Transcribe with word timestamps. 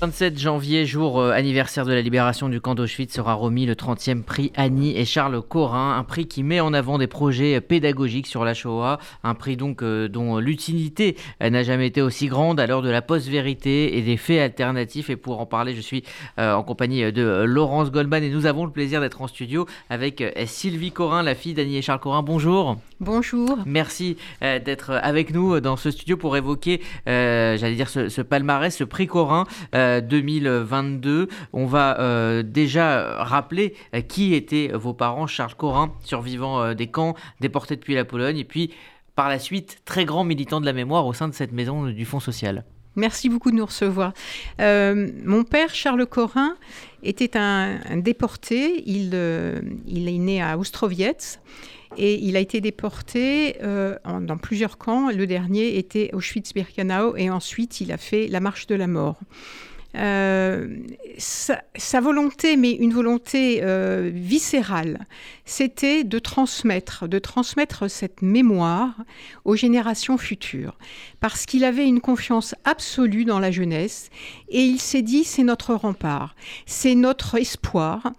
27 0.00 0.38
janvier, 0.38 0.86
jour 0.86 1.18
euh, 1.18 1.32
anniversaire 1.32 1.84
de 1.84 1.92
la 1.92 2.02
libération 2.02 2.48
du 2.48 2.60
camp 2.60 2.76
d'Auschwitz, 2.76 3.12
sera 3.12 3.34
remis 3.34 3.66
le 3.66 3.74
30e 3.74 4.22
prix 4.22 4.52
Annie 4.54 4.96
et 4.96 5.04
Charles 5.04 5.42
Corin, 5.42 5.98
un 5.98 6.04
prix 6.04 6.28
qui 6.28 6.44
met 6.44 6.60
en 6.60 6.72
avant 6.72 6.98
des 6.98 7.08
projets 7.08 7.60
pédagogiques 7.60 8.28
sur 8.28 8.44
la 8.44 8.54
Shoah, 8.54 9.00
un 9.24 9.34
prix 9.34 9.56
donc 9.56 9.82
euh, 9.82 10.06
dont 10.06 10.38
l'utilité 10.38 11.16
n'a 11.40 11.64
jamais 11.64 11.88
été 11.88 12.00
aussi 12.00 12.28
grande 12.28 12.60
à 12.60 12.68
l'heure 12.68 12.82
de 12.82 12.90
la 12.90 13.02
post-vérité 13.02 13.98
et 13.98 14.02
des 14.02 14.16
faits 14.16 14.40
alternatifs. 14.40 15.10
Et 15.10 15.16
pour 15.16 15.40
en 15.40 15.46
parler, 15.46 15.74
je 15.74 15.80
suis 15.80 16.04
euh, 16.38 16.54
en 16.54 16.62
compagnie 16.62 17.12
de 17.12 17.42
Laurence 17.42 17.90
Goldman 17.90 18.22
et 18.22 18.30
nous 18.30 18.46
avons 18.46 18.66
le 18.66 18.70
plaisir 18.70 19.00
d'être 19.00 19.20
en 19.20 19.26
studio 19.26 19.66
avec 19.90 20.22
Sylvie 20.46 20.92
Corin, 20.92 21.24
la 21.24 21.34
fille 21.34 21.54
d'Annie 21.54 21.76
et 21.76 21.82
Charles 21.82 21.98
Corin. 21.98 22.22
Bonjour. 22.22 22.76
Bonjour. 23.00 23.58
Merci 23.64 24.16
d'être 24.40 24.90
avec 24.90 25.32
nous 25.32 25.60
dans 25.60 25.76
ce 25.76 25.90
studio 25.90 26.16
pour 26.16 26.36
évoquer, 26.36 26.80
j'allais 27.06 27.76
dire, 27.76 27.88
ce, 27.88 28.22
palmarès, 28.22 28.76
ce 28.76 28.84
prix 28.84 29.06
Corin. 29.06 29.46
2022. 29.72 31.28
On 31.52 31.66
va 31.66 31.98
euh, 32.00 32.42
déjà 32.42 33.22
rappeler 33.22 33.74
euh, 33.94 34.00
qui 34.00 34.34
étaient 34.34 34.70
vos 34.74 34.94
parents, 34.94 35.26
Charles 35.26 35.54
Corin, 35.54 35.92
survivant 36.04 36.60
euh, 36.60 36.74
des 36.74 36.88
camps, 36.88 37.14
déporté 37.40 37.76
depuis 37.76 37.94
la 37.94 38.04
Pologne, 38.04 38.38
et 38.38 38.44
puis 38.44 38.72
par 39.14 39.28
la 39.28 39.38
suite, 39.38 39.82
très 39.84 40.04
grand 40.04 40.24
militant 40.24 40.60
de 40.60 40.66
la 40.66 40.72
mémoire 40.72 41.06
au 41.06 41.12
sein 41.12 41.28
de 41.28 41.34
cette 41.34 41.52
maison 41.52 41.86
du 41.86 42.04
Fonds 42.04 42.20
social. 42.20 42.64
Merci 42.96 43.28
beaucoup 43.28 43.50
de 43.50 43.56
nous 43.56 43.66
recevoir. 43.66 44.12
mon 44.58 45.44
père, 45.44 45.74
Charles 45.74 46.06
Corin, 46.06 46.56
était 47.02 47.36
un, 47.36 47.78
déporté. 47.96 48.82
Il, 48.86 49.14
il, 49.86 50.08
est 50.08 50.18
né 50.18 50.42
à 50.42 50.58
Ostroviec 50.58 51.38
et 51.96 52.14
il 52.14 52.36
a 52.36 52.40
été 52.40 52.60
déporté 52.60 53.56
dans 54.04 54.38
plusieurs 54.38 54.78
camps. 54.78 55.10
Le 55.10 55.26
dernier 55.26 55.78
était 55.78 56.10
Auschwitz-Birkenau 56.12 57.16
et 57.16 57.30
ensuite 57.30 57.80
il 57.80 57.92
a 57.92 57.98
fait 57.98 58.26
la 58.26 58.40
marche 58.40 58.66
de 58.66 58.74
la 58.74 58.88
mort. 58.88 59.20
Euh, 59.96 60.68
sa, 61.16 62.00
volonté, 62.00 62.56
mais 62.56 62.72
une 62.72 62.92
volonté 62.92 63.60
euh, 63.62 64.10
viscérale, 64.12 65.06
c'était 65.46 66.04
de 66.04 66.18
transmettre, 66.18 67.08
de 67.08 67.18
transmettre 67.18 67.90
cette 67.90 68.20
mémoire 68.20 68.94
aux 69.46 69.56
générations 69.56 70.18
futures, 70.18 70.76
parce 71.20 71.46
qu'il 71.46 71.64
avait 71.64 71.86
une 71.86 72.00
confiance 72.00 72.54
absolue 72.64 73.24
dans 73.24 73.40
la 73.40 73.50
jeunesse, 73.50 74.10
et 74.50 74.62
il 74.62 74.78
s'est 74.78 75.02
dit 75.02 75.24
c'est 75.24 75.42
notre 75.42 75.74
rempart, 75.74 76.36
c'est 76.66 76.94
notre 76.94 77.36
espoir, 77.36 78.12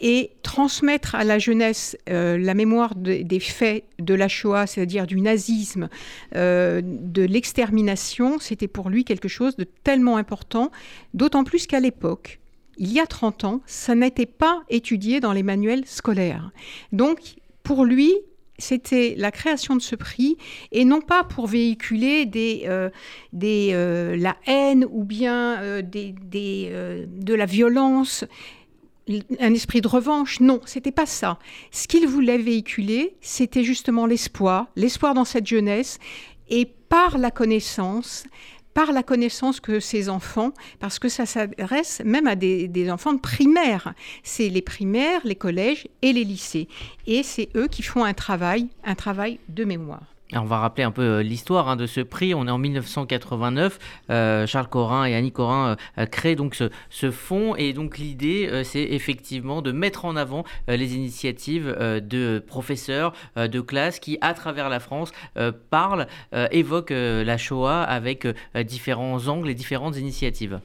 et 0.00 0.30
transmettre 0.42 1.14
à 1.14 1.24
la 1.24 1.38
jeunesse 1.38 1.96
euh, 2.08 2.38
la 2.38 2.54
mémoire 2.54 2.94
des 2.94 3.40
faits 3.40 3.84
de 3.98 4.14
la 4.14 4.28
Shoah, 4.28 4.66
c'est-à-dire 4.66 5.06
du 5.06 5.20
nazisme, 5.20 5.88
euh, 6.34 6.80
de 6.82 7.22
l'extermination, 7.22 8.38
c'était 8.38 8.68
pour 8.68 8.88
lui 8.88 9.04
quelque 9.04 9.28
chose 9.28 9.56
de 9.56 9.64
tellement 9.64 10.16
important, 10.16 10.70
d'autant 11.12 11.44
plus 11.44 11.66
qu'à 11.66 11.80
l'époque, 11.80 12.40
il 12.78 12.92
y 12.92 13.00
a 13.00 13.06
30 13.06 13.44
ans, 13.44 13.60
ça 13.66 13.94
n'était 13.94 14.26
pas 14.26 14.62
étudié 14.70 15.20
dans 15.20 15.34
les 15.34 15.42
manuels 15.42 15.84
scolaires. 15.84 16.50
Donc, 16.92 17.36
pour 17.62 17.84
lui, 17.84 18.14
c'était 18.56 19.14
la 19.18 19.30
création 19.30 19.76
de 19.76 19.82
ce 19.82 19.96
prix 19.96 20.36
et 20.72 20.84
non 20.84 21.00
pas 21.00 21.24
pour 21.24 21.46
véhiculer 21.46 22.24
des, 22.26 22.62
euh, 22.66 24.16
la 24.16 24.36
haine 24.46 24.86
ou 24.90 25.04
bien 25.04 25.82
de 25.82 27.34
la 27.34 27.46
violence 27.46 28.24
un 29.08 29.54
esprit 29.54 29.80
de 29.80 29.88
revanche? 29.88 30.40
Non, 30.40 30.60
c'était 30.64 30.92
pas 30.92 31.06
ça. 31.06 31.38
Ce 31.70 31.88
qu'il 31.88 32.06
voulait 32.06 32.38
véhiculer, 32.38 33.16
c'était 33.20 33.64
justement 33.64 34.06
l'espoir, 34.06 34.68
l'espoir 34.76 35.14
dans 35.14 35.24
cette 35.24 35.46
jeunesse, 35.46 35.98
et 36.48 36.66
par 36.66 37.18
la 37.18 37.30
connaissance, 37.30 38.24
par 38.74 38.92
la 38.92 39.02
connaissance 39.02 39.60
que 39.60 39.80
ces 39.80 40.08
enfants, 40.08 40.52
parce 40.78 40.98
que 40.98 41.08
ça 41.08 41.26
s'adresse 41.26 42.02
même 42.04 42.26
à 42.26 42.36
des, 42.36 42.68
des, 42.68 42.90
enfants 42.90 43.12
de 43.12 43.20
primaire. 43.20 43.94
C'est 44.22 44.48
les 44.48 44.62
primaires, 44.62 45.20
les 45.24 45.36
collèges 45.36 45.88
et 46.02 46.12
les 46.12 46.24
lycées. 46.24 46.68
Et 47.06 47.22
c'est 47.22 47.48
eux 47.56 47.68
qui 47.68 47.82
font 47.82 48.04
un 48.04 48.14
travail, 48.14 48.68
un 48.84 48.94
travail 48.94 49.38
de 49.48 49.64
mémoire 49.64 50.14
on 50.38 50.44
va 50.44 50.58
rappeler 50.58 50.84
un 50.84 50.90
peu 50.90 51.02
euh, 51.02 51.22
l'histoire 51.22 51.68
hein, 51.68 51.76
de 51.76 51.86
ce 51.86 52.00
prix. 52.00 52.34
On 52.34 52.46
est 52.46 52.50
en 52.50 52.58
1989. 52.58 53.78
Euh, 54.10 54.46
Charles 54.46 54.68
Corin 54.68 55.04
et 55.04 55.14
Annie 55.14 55.32
Corin 55.32 55.76
euh, 55.98 56.06
créent 56.06 56.36
donc 56.36 56.54
ce, 56.54 57.10
fonds 57.10 57.56
et 57.56 57.72
donc 57.72 57.98
l'idée, 57.98 58.62
c'est 58.64 58.82
effectivement 58.82 59.62
de 59.62 59.72
mettre 59.72 60.04
en 60.04 60.16
avant 60.16 60.44
les 60.68 60.94
initiatives 60.94 61.66
de 61.66 62.42
professeurs 62.46 63.12
de 63.36 63.60
classe 63.60 63.98
qui, 63.98 64.18
à 64.20 64.34
travers 64.34 64.68
la 64.68 64.80
France, 64.80 65.12
parlent, 65.70 66.06
évoquent 66.50 66.92
la 66.92 67.36
Shoah 67.36 67.82
avec 67.82 68.26
différents 68.64 69.26
angles 69.26 69.48
et 69.50 69.54
différentes 69.54 69.96
initiatives. 69.96 70.60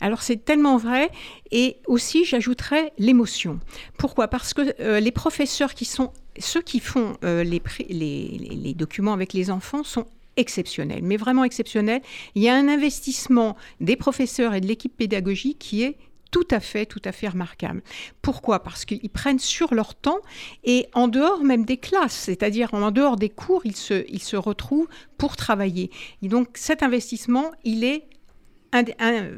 Alors 0.00 0.22
c'est 0.22 0.44
tellement 0.44 0.76
vrai. 0.76 1.10
Et 1.50 1.78
aussi, 1.86 2.24
j'ajouterais 2.24 2.92
l'émotion. 2.98 3.58
Pourquoi? 3.98 4.28
Parce 4.28 4.54
que 4.54 4.98
les 4.98 5.12
professeurs 5.12 5.74
qui 5.74 5.84
sont 5.84 6.12
ceux 6.38 6.62
qui 6.62 6.80
font 6.80 7.16
euh, 7.24 7.44
les, 7.44 8.74
documents 8.74 9.12
avec 9.12 9.32
les 9.32 9.50
enfants 9.50 9.84
sont 9.84 10.06
exceptionnels, 10.36 11.02
mais 11.02 11.16
vraiment 11.16 11.44
exceptionnels. 11.44 12.02
Il 12.34 12.42
y 12.42 12.48
a 12.48 12.54
un 12.54 12.68
investissement 12.68 13.56
des 13.80 13.96
professeurs 13.96 14.54
et 14.54 14.60
de 14.60 14.66
l'équipe 14.66 14.96
pédagogique 14.96 15.58
qui 15.58 15.82
est 15.82 15.96
tout 16.32 16.46
à 16.50 16.58
fait, 16.58 16.84
tout 16.84 17.02
à 17.04 17.12
fait 17.12 17.28
remarquable. 17.28 17.80
Pourquoi? 18.20 18.64
Parce 18.64 18.84
qu'ils 18.84 19.08
prennent 19.08 19.38
sur 19.38 19.72
leur 19.72 19.94
temps 19.94 20.18
et 20.64 20.88
en 20.92 21.06
dehors 21.06 21.44
même 21.44 21.64
des 21.64 21.76
classes, 21.76 22.14
c'est-à-dire 22.14 22.74
en 22.74 22.90
dehors 22.90 23.14
des 23.14 23.28
cours, 23.28 23.62
ils 23.64 23.76
se, 23.76 24.04
ils 24.08 24.22
se 24.22 24.34
retrouvent 24.34 24.88
pour 25.16 25.36
travailler. 25.36 25.92
Et 26.22 26.28
donc 26.28 26.48
cet 26.54 26.82
investissement, 26.82 27.52
il 27.62 27.84
est 27.84 28.08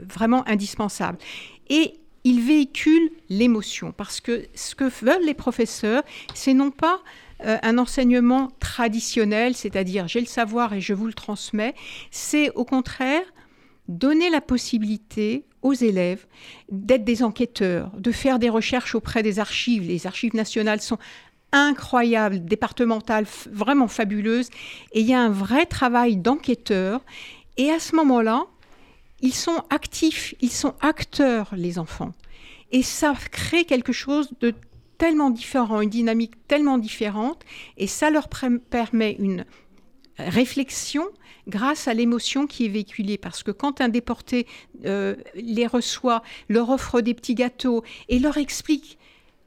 vraiment 0.08 0.48
indispensable. 0.48 1.18
Et 1.68 2.00
il 2.26 2.40
véhicule 2.40 3.10
l'émotion. 3.28 3.92
Parce 3.92 4.20
que 4.20 4.46
ce 4.56 4.74
que 4.74 4.90
veulent 5.04 5.24
les 5.24 5.32
professeurs, 5.32 6.02
c'est 6.34 6.54
non 6.54 6.72
pas 6.72 7.00
euh, 7.44 7.56
un 7.62 7.78
enseignement 7.78 8.50
traditionnel, 8.58 9.54
c'est-à-dire 9.54 10.08
j'ai 10.08 10.18
le 10.18 10.26
savoir 10.26 10.74
et 10.74 10.80
je 10.80 10.92
vous 10.92 11.06
le 11.06 11.14
transmets, 11.14 11.74
c'est 12.10 12.50
au 12.50 12.64
contraire 12.64 13.22
donner 13.86 14.28
la 14.28 14.40
possibilité 14.40 15.44
aux 15.62 15.72
élèves 15.72 16.26
d'être 16.68 17.04
des 17.04 17.22
enquêteurs, 17.22 17.92
de 17.96 18.10
faire 18.10 18.40
des 18.40 18.48
recherches 18.48 18.96
auprès 18.96 19.22
des 19.22 19.38
archives. 19.38 19.86
Les 19.86 20.08
archives 20.08 20.34
nationales 20.34 20.80
sont 20.80 20.98
incroyables, 21.52 22.44
départementales, 22.44 23.26
vraiment 23.52 23.86
fabuleuses, 23.86 24.50
et 24.90 25.00
il 25.00 25.06
y 25.06 25.14
a 25.14 25.20
un 25.20 25.30
vrai 25.30 25.64
travail 25.64 26.16
d'enquêteur. 26.16 27.04
Et 27.56 27.70
à 27.70 27.78
ce 27.78 27.94
moment-là, 27.94 28.46
ils 29.20 29.34
sont 29.34 29.62
actifs, 29.70 30.34
ils 30.40 30.50
sont 30.50 30.74
acteurs, 30.80 31.54
les 31.56 31.78
enfants. 31.78 32.12
Et 32.72 32.82
ça 32.82 33.14
crée 33.30 33.64
quelque 33.64 33.92
chose 33.92 34.30
de 34.40 34.54
tellement 34.98 35.30
différent, 35.30 35.80
une 35.80 35.90
dynamique 35.90 36.34
tellement 36.48 36.78
différente, 36.78 37.42
et 37.76 37.86
ça 37.86 38.10
leur 38.10 38.28
permet 38.28 39.16
une 39.18 39.44
réflexion 40.18 41.04
grâce 41.46 41.86
à 41.86 41.94
l'émotion 41.94 42.46
qui 42.46 42.64
est 42.64 42.68
véhiculée. 42.68 43.18
Parce 43.18 43.42
que 43.42 43.50
quand 43.50 43.80
un 43.80 43.88
déporté 43.88 44.46
euh, 44.84 45.14
les 45.34 45.66
reçoit, 45.66 46.22
leur 46.48 46.70
offre 46.70 47.00
des 47.00 47.14
petits 47.14 47.34
gâteaux 47.34 47.84
et 48.08 48.18
leur 48.18 48.36
explique 48.36 48.98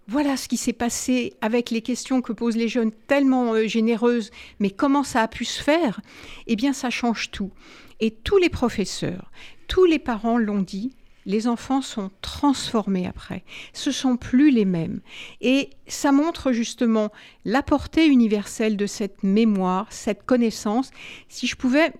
voilà 0.09 0.37
ce 0.37 0.47
qui 0.47 0.57
s'est 0.57 0.73
passé 0.73 1.35
avec 1.39 1.69
les 1.69 1.83
questions 1.83 2.23
que 2.23 2.33
posent 2.33 2.57
les 2.57 2.67
jeunes 2.67 2.91
tellement 3.07 3.53
euh, 3.53 3.67
généreuses, 3.67 4.31
mais 4.59 4.71
comment 4.71 5.03
ça 5.03 5.21
a 5.21 5.27
pu 5.27 5.45
se 5.45 5.61
faire 5.61 6.01
Eh 6.47 6.55
bien, 6.55 6.73
ça 6.73 6.89
change 6.89 7.29
tout. 7.29 7.51
Et 7.99 8.09
tous 8.09 8.37
les 8.37 8.49
professeurs, 8.49 9.31
tous 9.69 9.85
les 9.85 9.99
parents 9.99 10.37
l'ont 10.37 10.61
dit, 10.61 10.91
les 11.25 11.47
enfants 11.47 11.81
sont 11.81 12.11
transformés 12.21 13.07
après. 13.07 13.43
Ce 13.71 13.91
sont 13.91 14.17
plus 14.17 14.51
les 14.51 14.65
mêmes. 14.65 14.99
Et 15.41 15.69
ça 15.87 16.11
montre 16.11 16.51
justement 16.51 17.11
la 17.45 17.61
portée 17.61 18.07
universelle 18.07 18.75
de 18.75 18.87
cette 18.87 19.23
mémoire, 19.23 19.87
cette 19.91 20.25
connaissance. 20.25 20.91
Si 21.29 21.47
je 21.47 21.55
pouvais 21.55 21.93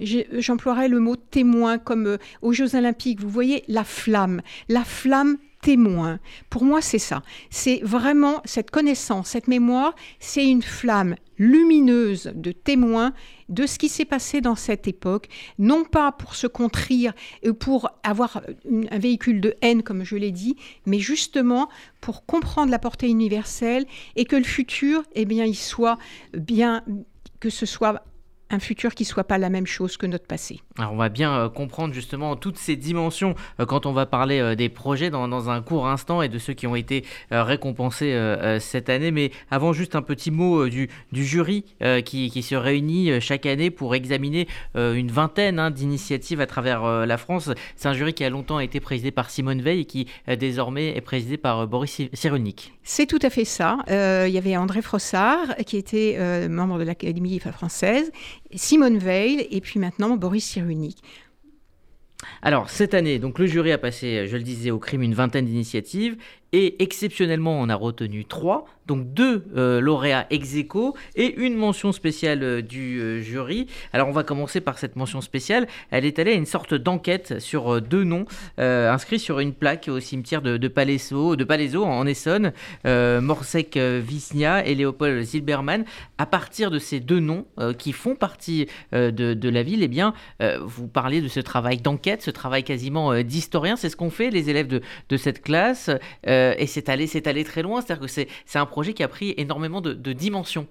j'emploierais 0.00 0.88
le 0.88 0.98
mot 0.98 1.14
témoin 1.14 1.78
comme 1.78 2.06
euh, 2.06 2.18
aux 2.42 2.52
Jeux 2.52 2.74
olympiques, 2.74 3.20
vous 3.20 3.28
voyez 3.28 3.62
la 3.68 3.84
flamme, 3.84 4.42
la 4.68 4.82
flamme 4.82 5.38
témoin. 5.64 6.20
Pour 6.50 6.62
moi, 6.62 6.82
c'est 6.82 6.98
ça. 6.98 7.22
C'est 7.48 7.80
vraiment 7.82 8.42
cette 8.44 8.70
connaissance, 8.70 9.28
cette 9.28 9.48
mémoire, 9.48 9.94
c'est 10.20 10.46
une 10.46 10.60
flamme 10.60 11.16
lumineuse 11.38 12.30
de 12.34 12.52
témoin 12.52 13.14
de 13.48 13.66
ce 13.66 13.78
qui 13.78 13.88
s'est 13.88 14.04
passé 14.04 14.42
dans 14.42 14.56
cette 14.56 14.86
époque, 14.86 15.28
non 15.58 15.84
pas 15.84 16.12
pour 16.12 16.34
se 16.34 16.46
contrir 16.46 17.14
et 17.42 17.54
pour 17.54 17.90
avoir 18.02 18.42
un 18.90 18.98
véhicule 18.98 19.40
de 19.40 19.54
haine, 19.62 19.82
comme 19.82 20.04
je 20.04 20.16
l'ai 20.16 20.32
dit, 20.32 20.54
mais 20.84 20.98
justement 20.98 21.70
pour 22.02 22.26
comprendre 22.26 22.70
la 22.70 22.78
portée 22.78 23.08
universelle 23.08 23.86
et 24.16 24.26
que 24.26 24.36
le 24.36 24.44
futur, 24.44 25.02
eh 25.14 25.24
bien, 25.24 25.46
il 25.46 25.56
soit 25.56 25.98
bien, 26.34 26.84
que 27.40 27.48
ce 27.48 27.64
soit 27.64 28.04
un 28.54 28.60
futur 28.60 28.94
qui 28.94 29.04
soit 29.04 29.24
pas 29.24 29.38
la 29.38 29.50
même 29.50 29.66
chose 29.66 29.96
que 29.96 30.06
notre 30.06 30.26
passé. 30.26 30.60
Alors 30.78 30.92
on 30.92 30.96
va 30.96 31.08
bien 31.08 31.34
euh, 31.34 31.48
comprendre 31.48 31.92
justement 31.92 32.36
toutes 32.36 32.56
ces 32.56 32.76
dimensions 32.76 33.34
euh, 33.60 33.66
quand 33.66 33.86
on 33.86 33.92
va 33.92 34.06
parler 34.06 34.40
euh, 34.40 34.54
des 34.54 34.68
projets 34.68 35.10
dans, 35.10 35.50
un 35.50 35.62
court 35.62 35.88
instant 35.88 36.22
et 36.22 36.28
de 36.28 36.38
ceux 36.38 36.52
qui 36.52 36.66
ont 36.66 36.76
été 36.76 37.04
récompensés 37.30 38.16
cette 38.60 38.88
année. 38.88 39.10
Mais 39.10 39.32
avant 39.50 39.72
juste 39.72 39.96
un 39.96 40.02
petit 40.02 40.30
mot 40.30 40.68
du, 40.68 40.88
jury 41.12 41.64
qui, 42.04 42.42
se 42.42 42.54
réunit 42.54 43.20
chaque 43.20 43.46
année 43.46 43.70
pour 43.70 43.94
examiner 43.94 44.46
une 44.74 45.10
vingtaine 45.10 45.58
hein, 45.58 45.70
d'initiatives 45.70 46.40
à 46.40 46.46
travers 46.46 47.06
la 47.06 47.18
France. 47.18 47.50
C'est 47.74 47.88
un 47.88 47.94
jury 47.94 48.14
qui 48.14 48.24
a 48.24 48.30
longtemps 48.30 48.60
été 48.60 48.78
présidé 48.78 49.10
par 49.10 49.28
Simone 49.28 49.60
Veil 49.60 49.80
et 49.80 49.84
qui 49.86 50.06
désormais 50.38 50.96
est 50.96 51.00
présidé 51.00 51.36
par 51.36 51.66
Boris 51.66 52.02
Cyrulnik. 52.12 52.72
C'est 52.84 53.06
tout 53.06 53.18
à 53.22 53.30
fait 53.30 53.44
ça. 53.44 53.78
il 53.88 54.32
y 54.32 54.38
avait 54.38 54.56
André 54.56 54.80
Frossard 54.80 55.56
qui 55.66 55.76
était 55.76 56.48
membre 56.48 56.78
de 56.78 56.84
l'Académie 56.84 57.40
française 57.40 58.12
Simone 58.54 58.98
Veil 58.98 59.46
et 59.50 59.60
puis 59.60 59.80
maintenant 59.80 60.16
Boris 60.16 60.44
Cyrulnik. 60.44 60.98
Alors, 62.42 62.70
cette 62.70 62.94
année, 62.94 63.18
donc 63.18 63.38
le 63.38 63.46
jury 63.46 63.72
a 63.72 63.78
passé, 63.78 64.26
je 64.26 64.36
le 64.36 64.42
disais, 64.42 64.70
au 64.70 64.78
crime 64.78 65.02
une 65.02 65.14
vingtaine 65.14 65.46
d'initiatives 65.46 66.16
et 66.52 66.82
exceptionnellement, 66.82 67.60
on 67.60 67.68
a 67.68 67.74
retenu 67.74 68.24
trois, 68.24 68.66
donc 68.86 69.12
deux 69.12 69.44
euh, 69.56 69.80
lauréats 69.80 70.26
ex 70.30 70.54
aequo 70.56 70.94
et 71.16 71.34
une 71.36 71.56
mention 71.56 71.92
spéciale 71.92 72.42
euh, 72.42 72.62
du 72.62 73.00
euh, 73.00 73.20
jury. 73.20 73.66
Alors, 73.92 74.08
on 74.08 74.12
va 74.12 74.22
commencer 74.22 74.60
par 74.60 74.78
cette 74.78 74.96
mention 74.96 75.20
spéciale. 75.20 75.66
Elle 75.90 76.04
est 76.04 76.18
allée 76.18 76.32
à 76.32 76.34
une 76.34 76.46
sorte 76.46 76.74
d'enquête 76.74 77.40
sur 77.40 77.80
deux 77.80 78.04
noms 78.04 78.26
inscrits 78.58 79.18
sur 79.18 79.40
une 79.40 79.52
plaque 79.52 79.88
au 79.88 80.00
cimetière 80.00 80.42
de, 80.42 80.56
de 80.56 80.68
Palaiso, 80.68 81.36
de 81.36 81.76
en 81.76 82.06
Essonne, 82.06 82.52
Morsec 82.84 83.76
Visnia 83.76 84.64
et 84.66 84.74
Léopold 84.74 85.22
Zilberman. 85.22 85.84
À 86.18 86.26
partir 86.26 86.70
de 86.70 86.78
ces 86.78 87.00
deux 87.00 87.20
noms 87.20 87.46
qui 87.78 87.92
font 87.92 88.14
partie 88.14 88.66
de, 88.92 89.48
la 89.48 89.62
ville, 89.62 89.82
eh 89.82 89.88
bien, 89.88 90.14
vous 90.62 90.86
parlez 90.86 91.20
de 91.20 91.28
ce 91.28 91.40
travail 91.40 91.78
d'enquête, 91.78 92.22
ce 92.22 92.30
travail 92.30 92.64
quasiment 92.64 93.22
d'historien. 93.22 93.76
C'est 93.76 93.88
ce 93.88 93.96
qu'ont 93.96 94.10
fait 94.10 94.30
les 94.30 94.50
élèves 94.50 94.68
de, 94.68 95.16
cette 95.16 95.42
classe. 95.42 95.90
Et 96.26 96.66
c'est 96.66 96.88
allé, 96.88 97.06
allé 97.26 97.44
très 97.44 97.62
loin. 97.62 97.80
C'est-à-dire 97.80 98.06
que 98.06 98.08
c'est, 98.08 98.28
un 98.54 98.66
projet 98.74 98.92
qui 98.92 99.04
a 99.04 99.08
pris 99.08 99.34
énormément 99.36 99.80
de, 99.80 100.12
dimensions. 100.12 100.66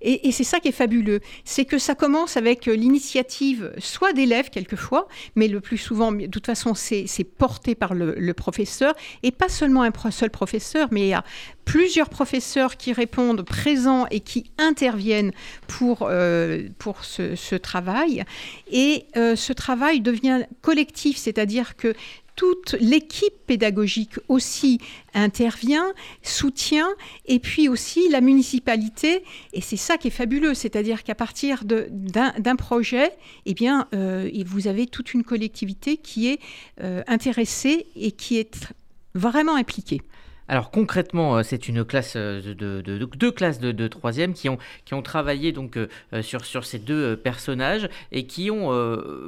Et, 0.00 0.30
c'est 0.30 0.44
ça 0.44 0.60
qui 0.60 0.68
est 0.68 0.78
fabuleux, 0.84 1.18
c'est 1.44 1.64
que 1.64 1.78
ça 1.78 1.96
commence 1.96 2.36
avec 2.36 2.68
euh, 2.68 2.76
l'initiative 2.76 3.72
soit 3.78 4.12
d'élèves 4.12 4.50
quelquefois, 4.50 5.08
mais 5.34 5.48
le 5.48 5.60
plus 5.60 5.78
souvent, 5.78 6.12
de 6.12 6.26
toute 6.28 6.46
façon, 6.46 6.74
c'est, 6.74 7.08
porté 7.24 7.74
par 7.74 7.92
le, 7.92 8.34
professeur, 8.34 8.94
et 9.24 9.32
pas 9.32 9.48
seulement 9.48 9.82
un 9.82 10.10
seul 10.12 10.30
professeur, 10.30 10.86
mais 10.92 11.00
il 11.00 11.08
y 11.08 11.14
a 11.14 11.24
plusieurs 11.64 12.08
professeurs 12.08 12.76
qui 12.76 12.92
répondent 12.92 13.42
présents 13.42 14.06
et 14.12 14.20
qui 14.20 14.44
interviennent 14.58 15.32
pour, 15.66 16.02
euh, 16.02 16.68
pour 16.78 17.04
ce, 17.04 17.56
travail. 17.56 18.22
Et 18.70 19.06
ce 19.14 19.52
travail 19.52 20.00
devient 20.00 20.44
collectif, 20.60 21.16
c'est-à-dire 21.16 21.74
que 21.74 21.94
toute 22.36 22.76
l'équipe 22.80 23.34
pédagogique 23.46 24.18
aussi 24.28 24.80
intervient, 25.14 25.92
soutient, 26.22 26.88
et 27.26 27.38
puis 27.38 27.68
aussi 27.68 28.08
la 28.08 28.20
municipalité. 28.20 29.22
Et 29.52 29.60
c'est 29.60 29.76
ça 29.76 29.96
qui 29.96 30.08
est 30.08 30.12
fabuleux, 30.12 30.54
c'est-à-dire 30.54 31.04
qu'à 31.04 31.14
partir 31.14 31.64
d'un 31.64 32.56
projet, 32.56 33.12
eh 33.46 33.54
bien, 33.54 33.86
euh, 33.94 34.30
vous 34.46 34.66
avez 34.66 34.86
toute 34.86 35.14
une 35.14 35.24
collectivité 35.24 35.96
qui 35.96 36.28
est 36.28 36.40
euh, 36.82 37.02
intéressée 37.06 37.86
et 37.96 38.12
qui 38.12 38.38
est 38.38 38.68
vraiment 39.14 39.54
impliquée. 39.54 40.00
Alors 40.46 40.70
concrètement, 40.70 41.38
euh, 41.38 41.42
c'est 41.42 41.68
une 41.68 41.84
classe 41.84 42.14
euh, 42.16 42.54
de, 42.54 42.82
deux 42.82 43.32
classes 43.32 43.60
de, 43.60 43.88
troisième 43.88 44.34
qui 44.34 44.48
ont, 44.48 44.58
qui 44.84 44.94
ont 44.94 45.02
travaillé 45.02 45.52
donc 45.52 45.76
euh, 45.76 45.88
sur, 46.22 46.44
sur 46.44 46.66
ces 46.66 46.78
deux 46.78 47.16
personnages 47.16 47.88
et 48.12 48.26
qui 48.26 48.50
ont 48.50 48.70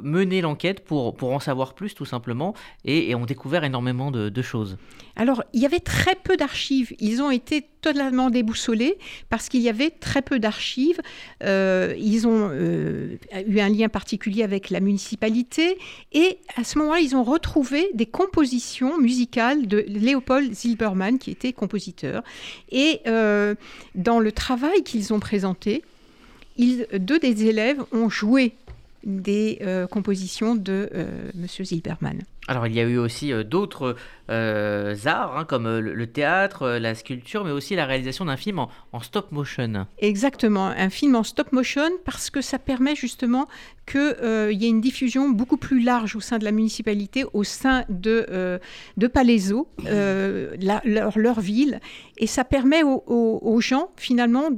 mené 0.03 0.41
l'enquête 0.41 0.83
pour, 0.83 1.15
pour 1.15 1.33
en 1.33 1.39
savoir 1.39 1.73
plus 1.73 1.93
tout 1.93 2.05
simplement 2.05 2.53
et, 2.85 3.15
ont 3.15 3.25
découvert 3.25 3.63
énormément 3.63 4.11
de, 4.11 4.41
choses. 4.41 4.77
Alors 5.15 5.43
il 5.53 5.61
y 5.61 5.65
avait 5.65 5.79
très 5.79 6.15
peu 6.15 6.37
d'archives. 6.37 6.93
Ils 6.99 7.21
ont 7.21 7.31
été 7.31 7.65
totalement 7.87 8.29
déboussolés 8.29 8.97
parce 9.29 9.49
qu'il 9.49 9.61
y 9.61 9.69
avait 9.69 9.89
très 9.89 10.21
peu 10.21 10.39
d'archives. 10.39 10.99
ils 11.41 12.27
ont 12.27 12.51
eu 12.51 13.59
un 13.59 13.69
lien 13.69 13.89
particulier 13.89 14.43
avec 14.43 14.69
la 14.69 14.79
municipalité 14.79 15.77
et 16.13 16.37
à 16.55 16.63
ce 16.63 16.77
moment-là, 16.79 16.99
ils 16.99 17.15
ont 17.15 17.23
retrouvé 17.23 17.89
des 17.93 18.05
compositions 18.05 18.97
musicales 18.97 19.67
de 19.67 19.85
Léopold 19.87 20.53
Zilberman 20.53 21.17
qui 21.19 21.31
était 21.31 21.53
compositeur. 21.53 22.23
Et 22.71 23.01
euh, 23.07 23.55
dans 23.95 24.19
le 24.19 24.31
travail 24.31 24.83
qu'ils 24.83 25.13
ont 25.13 25.19
présenté, 25.19 25.83
deux 26.57 27.19
des 27.19 27.45
élèves 27.45 27.83
ont 27.91 28.09
joué 28.09 28.53
des 29.03 29.59
euh, 29.61 29.87
compositions 29.87 30.55
de 30.55 30.89
euh, 30.93 31.31
M. 31.35 31.65
Zilberman. 31.65 32.19
Alors 32.47 32.65
il 32.65 32.73
y 32.73 32.79
a 32.79 32.83
eu 32.83 32.97
aussi 32.97 33.33
euh, 33.33 33.43
d'autres 33.43 33.95
euh, 34.29 34.95
arts, 35.05 35.37
hein, 35.37 35.45
comme 35.45 35.65
euh, 35.65 35.81
le, 35.81 36.07
théâtre, 36.07 36.69
la 36.79 36.95
sculpture, 36.95 37.43
mais 37.43 37.51
aussi 37.51 37.75
la 37.75 37.85
réalisation 37.85 38.25
d'un 38.25 38.37
film 38.37 38.59
en, 38.59 38.99
stop 39.01 39.31
motion. 39.31 39.85
Exactement, 39.99 40.67
un 40.67 40.89
film 40.89 41.15
en 41.15 41.23
stop 41.23 41.51
motion 41.51 41.89
parce 42.05 42.29
que 42.29 42.41
ça 42.41 42.57
permet 42.57 42.95
justement 42.95 43.47
qu'il 43.85 44.51
y 44.51 44.65
ait 44.65 44.69
une 44.69 44.81
diffusion 44.81 45.29
beaucoup 45.29 45.57
plus 45.57 45.81
large 45.81 46.15
au 46.15 46.19
sein 46.19 46.39
de 46.39 46.45
la 46.45 46.51
municipalité, 46.51 47.25
au 47.33 47.43
sein 47.43 47.85
de, 47.89 48.59
de 48.97 49.07
Palaiso, 49.07 49.69
leur, 49.85 51.39
ville, 51.39 51.79
et 52.17 52.27
ça 52.27 52.43
permet 52.43 52.81
aux 52.83 53.61
gens 53.61 53.91
finalement 53.95 54.49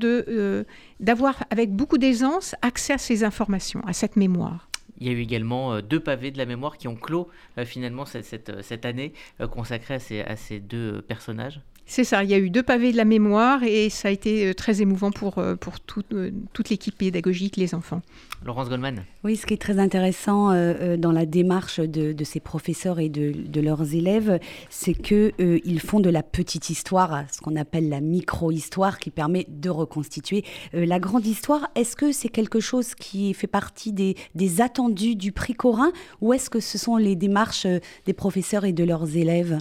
d'avoir 1.00 1.44
avec 1.52 1.72
beaucoup 1.72 1.98
d'aisance 1.98 2.56
accès 2.62 2.94
à 2.94 2.98
ces 2.98 3.24
informations, 3.24 3.82
à 3.86 3.94
cette 3.94 4.16
mémoire. 4.16 4.69
Il 5.00 5.08
y 5.08 5.10
a 5.10 5.14
eu 5.14 5.22
également 5.22 5.74
euh, 5.74 5.82
deux 5.82 6.00
pavés 6.00 6.32
de 6.32 6.38
la 6.38 6.46
mémoire 6.46 6.78
qui 6.78 6.88
ont 6.88 6.96
clos 6.96 7.30
euh, 7.58 7.66
finalement 7.66 8.06
cette, 8.06 8.62
cette, 8.62 8.86
année 8.86 9.14
euh, 9.42 9.48
consacrée 9.48 9.96
à 9.96 10.36
ces 10.36 10.60
deux 10.60 11.02
personnages. 11.02 11.62
C'est 11.92 12.04
ça, 12.04 12.24
il 12.24 12.30
y 12.30 12.36
a 12.36 12.38
eu 12.38 12.52
deux 12.52 12.62
pavés 12.62 12.92
de 12.92 12.98
la 12.98 13.04
mémoire 13.04 13.64
et 13.64 13.90
ça 13.90 14.10
a 14.10 14.12
été 14.12 14.54
très 14.54 14.80
émouvant 14.80 15.10
pour, 15.10 15.44
pour 15.60 15.80
toute 15.80 16.70
l'équipe 16.70 16.96
pédagogique, 16.96 17.58
les 17.58 17.74
enfants. 17.74 18.04
Laurence 18.46 18.70
Goldman. 18.70 19.04
Oui, 19.24 19.36
ce 19.36 19.48
qui 19.48 19.56
est 19.56 19.62
très 19.62 19.80
intéressant 19.80 20.54
dans 20.98 21.12
la 21.12 21.26
démarche 21.26 21.80
de, 21.80 22.14
de, 22.14 22.24
ces 22.24 22.40
professeurs 22.40 23.00
et 23.00 23.10
de, 23.10 23.32
de 23.32 23.60
leurs 23.60 23.96
élèves, 23.96 24.40
c'est 24.70 24.94
qu'ils 24.94 25.82
font 25.82 26.00
de 26.00 26.12
la 26.12 26.22
petite 26.22 26.70
histoire, 26.70 27.24
ce 27.32 27.42
qu'on 27.42 27.56
appelle 27.56 27.90
la 27.90 28.02
micro-histoire, 28.02 29.00
qui 29.00 29.10
permet 29.10 29.48
de 29.50 29.72
reconstituer 29.72 30.46
la 30.74 31.00
grande 31.00 31.26
histoire. 31.26 31.70
Est-ce 31.74 31.96
que 31.96 32.12
c'est 32.12 32.30
quelque 32.30 32.60
chose 32.60 32.94
qui 32.94 33.34
fait 33.34 33.48
partie 33.48 33.94
des, 33.94 34.16
des 34.36 34.62
attentes 34.62 34.94
du 34.94 35.32
prix 35.32 35.56
Corin 35.56 35.92
ou 36.22 36.34
est-ce 36.34 36.52
que 36.52 36.60
ce 36.60 36.78
sont 36.78 36.98
les 36.98 37.16
démarches 37.16 37.66
euh, 37.66 37.80
des 38.06 38.14
professeurs 38.14 38.66
et 38.66 38.74
de 38.74 38.84
leurs 38.84 39.18
élèves? 39.18 39.58